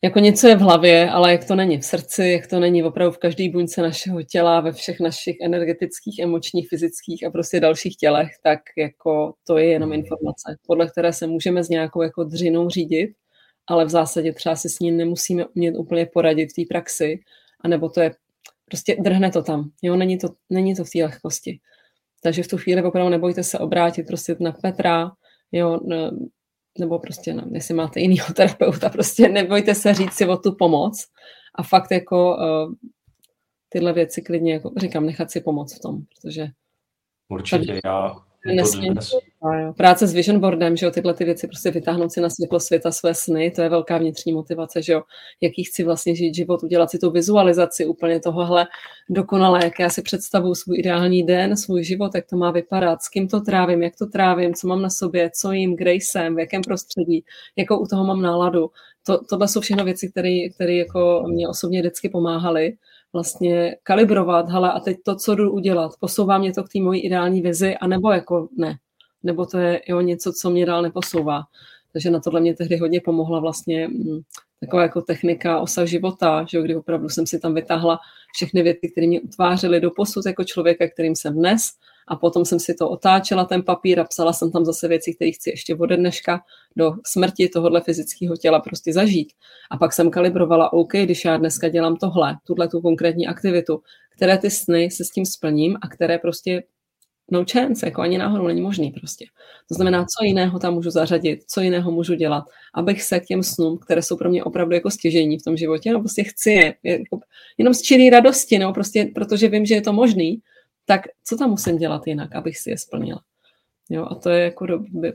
jako 0.04 0.18
něco 0.18 0.48
je 0.48 0.56
v 0.56 0.60
hlavě, 0.60 1.10
ale 1.10 1.32
jak 1.32 1.44
to 1.44 1.54
není 1.54 1.78
v 1.78 1.84
srdci, 1.84 2.24
jak 2.24 2.46
to 2.46 2.60
není 2.60 2.82
opravdu 2.82 3.12
v 3.12 3.18
každé 3.18 3.50
buňce 3.50 3.82
našeho 3.82 4.22
těla, 4.22 4.60
ve 4.60 4.72
všech 4.72 5.00
našich 5.00 5.36
energetických, 5.42 6.18
emočních, 6.18 6.68
fyzických 6.68 7.26
a 7.26 7.30
prostě 7.30 7.60
dalších 7.60 7.96
tělech, 7.96 8.28
tak 8.42 8.60
jako 8.78 9.34
to 9.46 9.58
je 9.58 9.66
jenom 9.66 9.92
informace, 9.92 10.56
podle 10.66 10.88
které 10.88 11.12
se 11.12 11.26
můžeme 11.26 11.64
s 11.64 11.68
nějakou 11.68 12.02
jako 12.02 12.24
dřinou 12.24 12.68
řídit, 12.68 13.10
ale 13.66 13.84
v 13.84 13.88
zásadě 13.88 14.32
třeba 14.32 14.56
si 14.56 14.68
s 14.68 14.78
ní 14.78 14.90
nemusíme 14.90 15.46
umět 15.46 15.76
úplně 15.76 16.06
poradit 16.06 16.52
v 16.52 16.54
té 16.54 16.62
praxi, 16.68 17.20
anebo 17.60 17.88
to 17.88 18.00
je 18.00 18.14
prostě 18.64 18.96
drhne 19.00 19.30
to 19.30 19.42
tam. 19.42 19.70
Jo, 19.82 19.96
není 19.96 20.18
to, 20.18 20.28
není 20.50 20.74
to 20.74 20.84
v 20.84 20.90
té 20.90 20.98
lehkosti. 21.02 21.60
Takže 22.20 22.42
v 22.42 22.48
tu 22.48 22.58
chvíli 22.58 22.82
opravdu 22.82 23.10
nebojte 23.10 23.42
se 23.42 23.58
obrátit 23.58 24.06
prostě 24.06 24.36
na 24.40 24.52
Petra, 24.52 25.12
jo, 25.52 25.80
nebo 26.78 26.98
prostě, 26.98 27.34
no, 27.34 27.42
jestli 27.52 27.74
máte 27.74 28.00
jinýho 28.00 28.26
terapeuta, 28.36 28.88
prostě 28.88 29.28
nebojte 29.28 29.74
se 29.74 29.94
říct 29.94 30.12
si 30.12 30.26
o 30.26 30.36
tu 30.36 30.54
pomoc 30.54 31.06
a 31.54 31.62
fakt 31.62 31.90
jako 31.90 32.36
uh, 32.36 32.74
tyhle 33.68 33.92
věci 33.92 34.22
klidně, 34.22 34.52
jako 34.52 34.72
říkám, 34.76 35.06
nechat 35.06 35.30
si 35.30 35.40
pomoct 35.40 35.76
v 35.78 35.80
tom, 35.80 36.02
protože 36.02 36.46
Určitě, 37.28 37.80
já 37.84 38.14
Nesmím, 38.46 38.98
Práce 39.76 40.06
s 40.06 40.12
vision 40.12 40.40
boardem, 40.40 40.76
že 40.76 40.86
jo, 40.86 40.92
tyhle 40.92 41.14
ty 41.14 41.24
věci 41.24 41.46
prostě 41.46 41.70
vytáhnout 41.70 42.12
si 42.12 42.20
na 42.20 42.30
světlo 42.30 42.60
světa 42.60 42.92
své 42.92 43.14
sny, 43.14 43.50
to 43.50 43.62
je 43.62 43.68
velká 43.68 43.98
vnitřní 43.98 44.32
motivace, 44.32 44.82
že 44.82 44.92
jo, 44.92 45.02
jaký 45.40 45.64
chci 45.64 45.84
vlastně 45.84 46.14
žít 46.16 46.34
život, 46.34 46.62
udělat 46.62 46.90
si 46.90 46.98
tu 46.98 47.10
vizualizaci 47.10 47.86
úplně 47.86 48.20
tohohle 48.20 48.66
dokonale, 49.10 49.64
jak 49.64 49.80
já 49.80 49.90
si 49.90 50.02
představuju 50.02 50.54
svůj 50.54 50.78
ideální 50.78 51.22
den, 51.22 51.56
svůj 51.56 51.84
život, 51.84 52.14
jak 52.14 52.26
to 52.26 52.36
má 52.36 52.50
vypadat, 52.50 53.02
s 53.02 53.08
kým 53.08 53.28
to 53.28 53.40
trávím, 53.40 53.82
jak 53.82 53.96
to 53.96 54.06
trávím, 54.06 54.54
co 54.54 54.68
mám 54.68 54.82
na 54.82 54.90
sobě, 54.90 55.30
co 55.40 55.52
jim, 55.52 55.76
kde 55.76 55.92
jsem, 55.92 56.36
v 56.36 56.38
jakém 56.38 56.62
prostředí, 56.62 57.24
jakou 57.56 57.78
u 57.78 57.86
toho 57.86 58.04
mám 58.04 58.22
náladu. 58.22 58.70
To, 59.06 59.24
tohle 59.24 59.48
jsou 59.48 59.60
všechno 59.60 59.84
věci, 59.84 60.12
které 60.54 60.72
jako 60.72 61.24
mě 61.28 61.48
osobně 61.48 61.80
vždycky 61.80 62.08
pomáhaly 62.08 62.76
vlastně 63.12 63.76
kalibrovat, 63.82 64.48
hele, 64.48 64.72
a 64.72 64.80
teď 64.80 64.96
to, 65.04 65.16
co 65.16 65.34
jdu 65.34 65.52
udělat, 65.52 65.92
posouvá 66.00 66.38
mě 66.38 66.52
to 66.52 66.64
k 66.64 66.68
té 66.68 66.80
mojí 66.80 67.00
ideální 67.00 67.42
vizi, 67.42 67.76
anebo 67.76 68.12
jako 68.12 68.48
ne. 68.58 68.76
Nebo 69.22 69.46
to 69.46 69.58
je 69.58 69.82
jo, 69.88 70.00
něco, 70.00 70.32
co 70.32 70.50
mě 70.50 70.66
dál 70.66 70.82
neposouvá. 70.82 71.42
Takže 71.92 72.10
na 72.10 72.20
tohle 72.20 72.40
mě 72.40 72.54
tehdy 72.54 72.76
hodně 72.76 73.00
pomohla 73.00 73.40
vlastně 73.40 73.88
hm, 73.88 74.20
taková 74.60 74.82
jako 74.82 75.02
technika 75.02 75.60
osa 75.60 75.84
života, 75.84 76.46
že 76.48 76.62
kdy 76.62 76.76
opravdu 76.76 77.08
jsem 77.08 77.26
si 77.26 77.40
tam 77.40 77.54
vytáhla 77.54 77.98
všechny 78.34 78.62
věci, 78.62 78.88
které 78.88 79.06
mě 79.06 79.20
utvářely 79.20 79.80
do 79.80 79.90
posud 79.90 80.26
jako 80.26 80.44
člověka, 80.44 80.88
kterým 80.88 81.16
jsem 81.16 81.34
dnes 81.34 81.62
a 82.08 82.16
potom 82.16 82.44
jsem 82.44 82.60
si 82.60 82.74
to 82.74 82.90
otáčela, 82.90 83.44
ten 83.44 83.62
papír 83.62 84.00
a 84.00 84.04
psala 84.04 84.32
jsem 84.32 84.52
tam 84.52 84.64
zase 84.64 84.88
věci, 84.88 85.14
které 85.14 85.30
chci 85.30 85.50
ještě 85.50 85.76
ode 85.76 85.96
dneška 85.96 86.40
do 86.76 86.92
smrti 87.06 87.48
tohohle 87.48 87.80
fyzického 87.80 88.36
těla 88.36 88.60
prostě 88.60 88.92
zažít. 88.92 89.32
A 89.70 89.76
pak 89.76 89.92
jsem 89.92 90.10
kalibrovala, 90.10 90.72
OK, 90.72 90.92
když 90.92 91.24
já 91.24 91.36
dneska 91.36 91.68
dělám 91.68 91.96
tohle, 91.96 92.36
tuhle 92.46 92.68
tu 92.68 92.80
konkrétní 92.80 93.26
aktivitu, 93.26 93.82
které 94.16 94.38
ty 94.38 94.50
sny 94.50 94.90
se 94.90 95.04
s 95.04 95.10
tím 95.10 95.26
splním 95.26 95.76
a 95.82 95.88
které 95.88 96.18
prostě 96.18 96.62
no 97.32 97.44
chance, 97.52 97.86
jako 97.86 98.02
ani 98.02 98.18
náhodou 98.18 98.46
není 98.46 98.60
možný 98.60 98.90
prostě. 98.90 99.26
To 99.68 99.74
znamená, 99.74 100.04
co 100.04 100.24
jiného 100.24 100.58
tam 100.58 100.74
můžu 100.74 100.90
zařadit, 100.90 101.44
co 101.46 101.60
jiného 101.60 101.90
můžu 101.90 102.14
dělat, 102.14 102.44
abych 102.74 103.02
se 103.02 103.20
k 103.20 103.26
těm 103.26 103.42
snům, 103.42 103.78
které 103.78 104.02
jsou 104.02 104.16
pro 104.16 104.30
mě 104.30 104.44
opravdu 104.44 104.74
jako 104.74 104.90
stěžení 104.90 105.38
v 105.38 105.42
tom 105.42 105.56
životě, 105.56 105.92
no 105.92 106.00
prostě 106.00 106.24
chci 106.24 106.50
je, 106.50 106.74
jako, 106.82 107.20
jenom 107.58 107.74
z 107.74 107.82
čirý 107.82 108.10
radosti, 108.10 108.58
no 108.58 108.72
prostě, 108.72 109.10
protože 109.14 109.48
vím, 109.48 109.66
že 109.66 109.74
je 109.74 109.82
to 109.82 109.92
možný, 109.92 110.40
tak 110.84 111.00
co 111.24 111.36
tam 111.36 111.50
musím 111.50 111.78
dělat 111.78 112.06
jinak, 112.06 112.34
abych 112.34 112.58
si 112.58 112.70
je 112.70 112.78
splnila. 112.78 113.20
Jo, 113.90 114.06
a 114.10 114.14
to 114.14 114.30
je, 114.30 114.44
jako, 114.44 114.66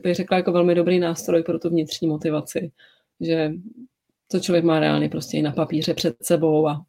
bych 0.02 0.14
řekla, 0.14 0.36
jako 0.36 0.52
velmi 0.52 0.74
dobrý 0.74 0.98
nástroj 0.98 1.42
pro 1.42 1.58
tu 1.58 1.68
vnitřní 1.68 2.08
motivaci, 2.08 2.70
že 3.20 3.52
to 4.30 4.40
člověk 4.40 4.64
má 4.64 4.80
reálně 4.80 5.08
prostě 5.08 5.36
i 5.36 5.42
na 5.42 5.52
papíře 5.52 5.94
před 5.94 6.16
sebou 6.22 6.68
a 6.68 6.84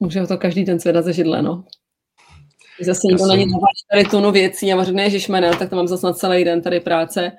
může 0.00 0.20
ho 0.20 0.26
to 0.26 0.38
každý 0.38 0.64
den 0.64 0.78
zvedat 0.78 1.04
ze 1.04 1.12
židle, 1.12 1.42
no. 1.42 1.64
Zase 2.84 3.00
někdo 3.04 3.26
na 3.26 3.34
ně 3.34 3.46
tady 3.90 4.04
tunu 4.04 4.30
věcí 4.30 4.72
a 4.72 4.84
řekne, 4.84 5.02
ježišmene, 5.02 5.50
tak 5.58 5.70
to 5.70 5.76
mám 5.76 5.88
zase 5.88 6.06
na 6.06 6.12
celý 6.12 6.44
den 6.44 6.62
tady 6.62 6.80
práce. 6.80 7.32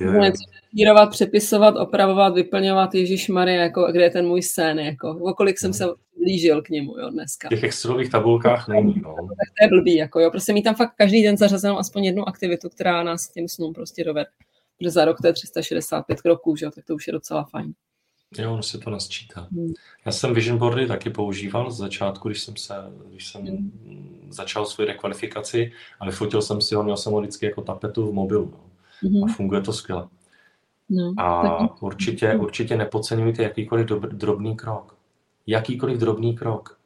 Je. 0.00 0.32
kopírovat, 0.70 1.10
přepisovat, 1.10 1.76
opravovat, 1.76 2.34
vyplňovat 2.34 2.94
Ježíš 2.94 3.28
Maria, 3.28 3.62
jako 3.62 3.92
kde 3.92 4.02
je 4.02 4.10
ten 4.10 4.26
můj 4.26 4.42
scén, 4.42 4.78
jako 4.78 5.10
okolik 5.10 5.58
jsem 5.58 5.72
se 5.72 5.84
blížil 6.18 6.62
k 6.62 6.68
němu, 6.68 6.98
jo, 6.98 7.10
dneska. 7.10 7.48
V 7.48 7.50
těch 7.50 7.62
Excelových 7.62 8.10
tabulkách 8.10 8.68
není, 8.68 8.94
no. 9.02 9.14
Tak 9.14 9.48
to 9.58 9.64
je 9.64 9.68
blbý, 9.68 9.96
jako 9.96 10.20
jo, 10.20 10.30
prostě 10.30 10.52
mít 10.52 10.62
tam 10.62 10.74
fakt 10.74 10.94
každý 10.96 11.22
den 11.22 11.36
zařazenou 11.36 11.78
aspoň 11.78 12.04
jednu 12.04 12.28
aktivitu, 12.28 12.68
která 12.68 13.02
nás 13.02 13.26
k 13.26 13.32
těm 13.32 13.48
snům 13.48 13.72
prostě 13.72 14.04
dovede. 14.04 14.26
Protože 14.78 14.90
za 14.90 15.04
rok 15.04 15.20
to 15.20 15.26
je 15.26 15.32
365 15.32 16.20
kroků, 16.20 16.56
že 16.56 16.64
jo, 16.66 16.70
tak 16.74 16.84
to 16.84 16.94
už 16.94 17.06
je 17.06 17.12
docela 17.12 17.44
fajn. 17.44 17.72
Jo, 18.38 18.52
ono 18.52 18.62
se 18.62 18.78
to 18.78 18.90
nasčítá. 18.90 19.48
Hmm. 19.52 19.72
Já 20.06 20.12
jsem 20.12 20.34
vision 20.34 20.58
boardy 20.58 20.86
taky 20.86 21.10
používal 21.10 21.70
z 21.70 21.76
začátku, 21.76 22.28
když 22.28 22.42
jsem, 22.42 22.56
se, 22.56 22.74
když 23.06 23.28
jsem 23.28 23.46
hmm. 23.46 24.28
začal 24.30 24.66
svoji 24.66 24.88
rekvalifikaci 24.88 25.72
a 26.00 26.06
vyfotil 26.06 26.42
jsem 26.42 26.60
si 26.60 26.74
ho, 26.74 26.82
měl 26.82 26.96
jsem 26.96 27.12
ho 27.12 27.20
vždycky 27.20 27.46
jako 27.46 27.62
tapetu 27.62 28.06
v 28.06 28.12
mobilu. 28.12 28.54
No. 29.02 29.10
Hmm. 29.10 29.24
A 29.24 29.26
funguje 29.26 29.60
to 29.60 29.72
skvěle. 29.72 30.08
No, 30.88 31.14
a 31.16 31.58
tak... 31.58 31.82
určitě, 31.82 32.34
určitě 32.34 32.76
nepodceňujte 32.76 33.42
jakýkoliv 33.42 33.86
drobný 33.86 34.56
krok. 34.56 34.96
Jakýkoliv 35.46 35.98
drobný 35.98 36.36
krok. 36.36 36.78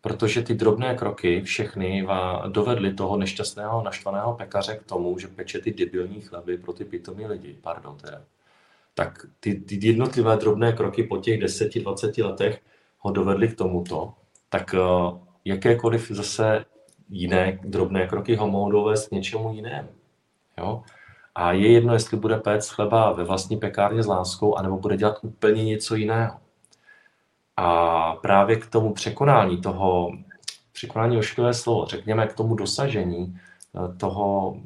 Protože 0.00 0.42
ty 0.42 0.54
drobné 0.54 0.94
kroky 0.94 1.42
všechny 1.42 2.06
dovedly 2.48 2.94
toho 2.94 3.16
nešťastného, 3.16 3.82
naštvaného 3.82 4.34
pekaře 4.34 4.76
k 4.76 4.88
tomu, 4.88 5.18
že 5.18 5.28
peče 5.28 5.58
ty 5.58 5.72
debilní 5.72 6.20
chleby 6.20 6.58
pro 6.58 6.72
ty 6.72 6.84
pitomí 6.84 7.26
lidi. 7.26 7.58
Pardon 7.62 7.96
teda 7.96 8.22
tak 8.94 9.26
ty, 9.40 9.54
ty 9.54 9.86
jednotlivé 9.86 10.36
drobné 10.36 10.72
kroky 10.72 11.02
po 11.02 11.18
těch 11.18 11.40
10-20 11.40 12.26
letech 12.26 12.60
ho 12.98 13.10
dovedly 13.10 13.48
k 13.48 13.56
tomuto, 13.56 14.14
tak 14.48 14.74
uh, 14.74 15.18
jakékoliv 15.44 16.10
zase 16.10 16.64
jiné 17.10 17.58
drobné 17.64 18.06
kroky 18.06 18.36
ho 18.36 18.48
mohou 18.48 18.70
dovést 18.70 19.08
k 19.08 19.12
něčemu 19.12 19.54
jinému. 19.54 19.88
Jo? 20.58 20.82
A 21.34 21.52
je 21.52 21.72
jedno, 21.72 21.92
jestli 21.92 22.16
bude 22.16 22.36
péct 22.36 22.70
chleba 22.70 23.12
ve 23.12 23.24
vlastní 23.24 23.56
pekárně 23.56 24.02
s 24.02 24.06
láskou, 24.06 24.54
anebo 24.54 24.76
bude 24.76 24.96
dělat 24.96 25.18
úplně 25.22 25.64
něco 25.64 25.94
jiného. 25.94 26.38
A 27.56 28.12
právě 28.14 28.56
k 28.56 28.66
tomu 28.66 28.94
překonání 28.94 29.60
toho, 29.60 30.12
překonání 30.72 31.18
ošklivé 31.18 31.54
slovo, 31.54 31.86
řekněme 31.86 32.26
k 32.26 32.32
tomu 32.32 32.54
dosažení 32.54 33.38
eh, 33.38 33.96
toho 33.96 34.56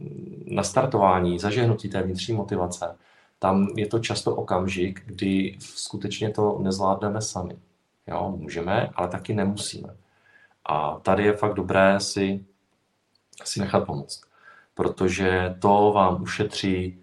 nastartování, 0.47 1.39
zažehnutí 1.39 1.89
té 1.89 2.03
vnitřní 2.03 2.35
motivace, 2.35 2.97
tam 3.45 3.69
je 3.77 3.87
to 3.87 3.99
často 3.99 4.37
okamžik, 4.37 5.03
kdy 5.07 5.57
skutečně 5.61 6.31
to 6.31 6.59
nezvládneme 6.63 7.23
sami. 7.23 7.57
Jo, 8.07 8.35
můžeme, 8.37 8.89
ale 8.95 9.09
taky 9.09 9.35
nemusíme. 9.35 9.97
A 10.65 10.99
tady 10.99 11.25
je 11.25 11.33
fakt 11.33 11.55
dobré 11.55 12.01
si, 12.01 12.45
si 13.45 13.61
nechat 13.61 13.87
pomoct, 13.87 14.21
protože 14.75 15.57
to 15.61 15.93
vám 15.95 16.23
ušetří, 16.23 17.01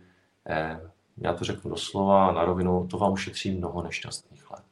eh, 0.49 0.81
já 1.17 1.33
to 1.33 1.45
řeknu 1.45 1.69
doslova 1.69 2.31
na 2.31 2.45
rovinu, 2.45 2.87
to 2.87 2.97
vám 2.97 3.13
ušetří 3.13 3.51
mnoho 3.51 3.83
nešťastných 3.83 4.51
let. 4.51 4.63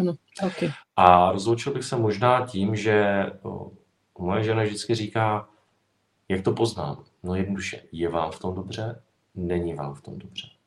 Ano, 0.00 0.14
okay. 0.46 0.70
A 0.96 1.32
rozloučil 1.32 1.72
bych 1.72 1.84
se 1.84 1.96
možná 1.96 2.46
tím, 2.46 2.76
že 2.76 3.26
o, 3.42 3.70
moje 4.18 4.44
žena 4.44 4.62
vždycky 4.62 4.94
říká, 4.94 5.48
jak 6.28 6.42
to 6.42 6.52
poznám? 6.52 7.04
No 7.22 7.34
jednoduše, 7.34 7.82
je 7.92 8.08
vám 8.08 8.30
v 8.30 8.38
tom 8.38 8.54
dobře, 8.54 9.02
není 9.34 9.74
vám 9.74 9.94
v 9.94 10.02
tom 10.02 10.18
dobře. 10.18 10.59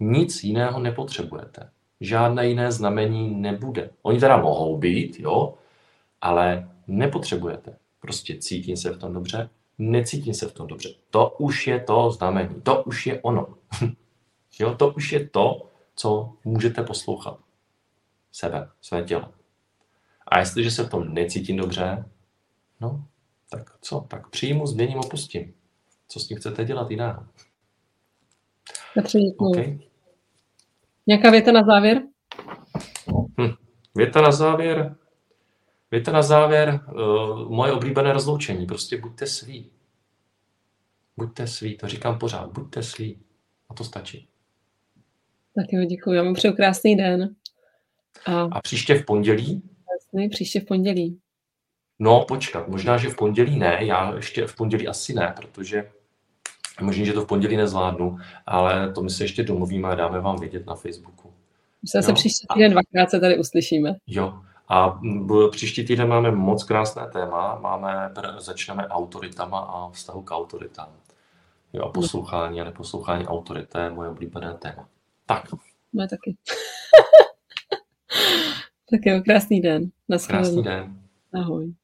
Nic 0.00 0.44
jiného 0.44 0.80
nepotřebujete. 0.80 1.70
Žádné 2.00 2.48
jiné 2.48 2.72
znamení 2.72 3.34
nebude. 3.34 3.90
Oni 4.02 4.20
teda 4.20 4.36
mohou 4.36 4.78
být, 4.78 5.20
jo, 5.20 5.54
ale 6.20 6.70
nepotřebujete. 6.86 7.76
Prostě 8.00 8.38
cítím 8.38 8.76
se 8.76 8.90
v 8.90 8.98
tom 8.98 9.12
dobře, 9.12 9.50
necítím 9.78 10.34
se 10.34 10.48
v 10.48 10.52
tom 10.52 10.66
dobře. 10.66 10.88
To 11.10 11.30
už 11.38 11.66
je 11.66 11.80
to 11.80 12.10
znamení, 12.10 12.60
to 12.62 12.82
už 12.82 13.06
je 13.06 13.20
ono. 13.22 13.54
jo, 14.58 14.74
to 14.74 14.88
už 14.88 15.12
je 15.12 15.28
to, 15.28 15.70
co 15.96 16.32
můžete 16.44 16.82
poslouchat. 16.82 17.38
Sebe, 18.32 18.68
své 18.80 19.02
tělo. 19.02 19.32
A 20.28 20.38
jestliže 20.38 20.70
se 20.70 20.84
v 20.84 20.90
tom 20.90 21.14
necítím 21.14 21.56
dobře, 21.56 22.04
no, 22.80 23.06
tak 23.50 23.70
co? 23.80 24.00
Tak 24.00 24.28
přijmu, 24.30 24.66
změním, 24.66 24.98
opustím. 24.98 25.54
Co 26.08 26.20
s 26.20 26.28
tím 26.28 26.36
chcete 26.36 26.64
dělat 26.64 26.90
jiného? 26.90 27.26
Petře, 28.94 29.18
Okay. 29.38 29.78
Nějaká 31.06 31.30
věta 31.30 31.52
na 31.52 31.62
závěr? 31.64 32.02
Hm. 33.40 33.52
Věta 33.94 34.20
na 34.20 34.32
závěr. 34.32 34.96
Věta 35.90 36.12
na 36.12 36.22
závěr. 36.22 36.80
Uh, 36.94 37.50
moje 37.50 37.72
oblíbené 37.72 38.12
rozloučení. 38.12 38.66
Prostě 38.66 39.00
buďte 39.00 39.26
svý. 39.26 39.70
Buďte 41.16 41.46
svý, 41.46 41.76
to 41.76 41.88
říkám 41.88 42.18
pořád. 42.18 42.52
Buďte 42.52 42.82
svý. 42.82 43.18
A 43.68 43.74
to 43.74 43.84
stačí. 43.84 44.28
Tak 45.54 45.66
jo, 45.72 45.84
děkuji. 45.84 46.12
Já 46.12 46.22
vám 46.22 46.34
přeju 46.34 46.54
krásný 46.54 46.96
den. 46.96 47.34
A, 48.26 48.40
a 48.42 48.60
příště 48.60 48.94
v 48.94 49.04
pondělí? 49.04 49.62
Jasný, 49.92 50.28
příště 50.28 50.60
v 50.60 50.64
pondělí. 50.64 51.20
No, 51.98 52.24
počkat, 52.28 52.68
možná, 52.68 52.96
že 52.96 53.08
v 53.08 53.16
pondělí 53.16 53.58
ne, 53.58 53.78
já 53.80 54.16
ještě 54.16 54.46
v 54.46 54.56
pondělí 54.56 54.88
asi 54.88 55.14
ne, 55.14 55.34
protože 55.36 55.90
Možná, 56.80 57.04
že 57.04 57.12
to 57.12 57.22
v 57.22 57.26
pondělí 57.26 57.56
nezvládnu, 57.56 58.18
ale 58.46 58.92
to 58.92 59.02
my 59.02 59.10
se 59.10 59.24
ještě 59.24 59.42
domluvíme 59.42 59.88
a 59.88 59.94
dáme 59.94 60.20
vám 60.20 60.40
vidět 60.40 60.66
na 60.66 60.74
Facebooku. 60.74 61.32
My 61.82 62.02
se 62.02 62.12
příští 62.12 62.46
týden 62.54 62.72
dvakrát 62.72 63.10
se 63.10 63.20
tady 63.20 63.38
uslyšíme. 63.38 63.96
Jo. 64.06 64.38
A 64.68 65.00
příští 65.50 65.84
týden 65.84 66.08
máme 66.08 66.30
moc 66.30 66.64
krásné 66.64 67.08
téma. 67.12 67.58
Máme, 67.60 68.12
začneme 68.38 68.88
autoritama 68.88 69.58
a 69.58 69.90
vztahu 69.90 70.22
k 70.22 70.30
autoritám. 70.30 70.88
Jo, 71.72 71.82
a 71.82 71.88
poslouchání 71.88 72.60
a 72.60 72.64
neposlouchání 72.64 73.26
autorit, 73.26 73.68
to 73.68 73.78
je 73.78 73.90
moje 73.90 74.08
oblíbené 74.08 74.54
téma. 74.54 74.88
Tak. 75.26 75.44
Moje 75.92 76.08
taky. 76.08 76.36
tak 78.90 79.00
jo, 79.06 79.22
krásný 79.24 79.60
den. 79.60 79.90
Krásný 80.26 80.62
den. 80.62 81.00
Ahoj. 81.34 81.74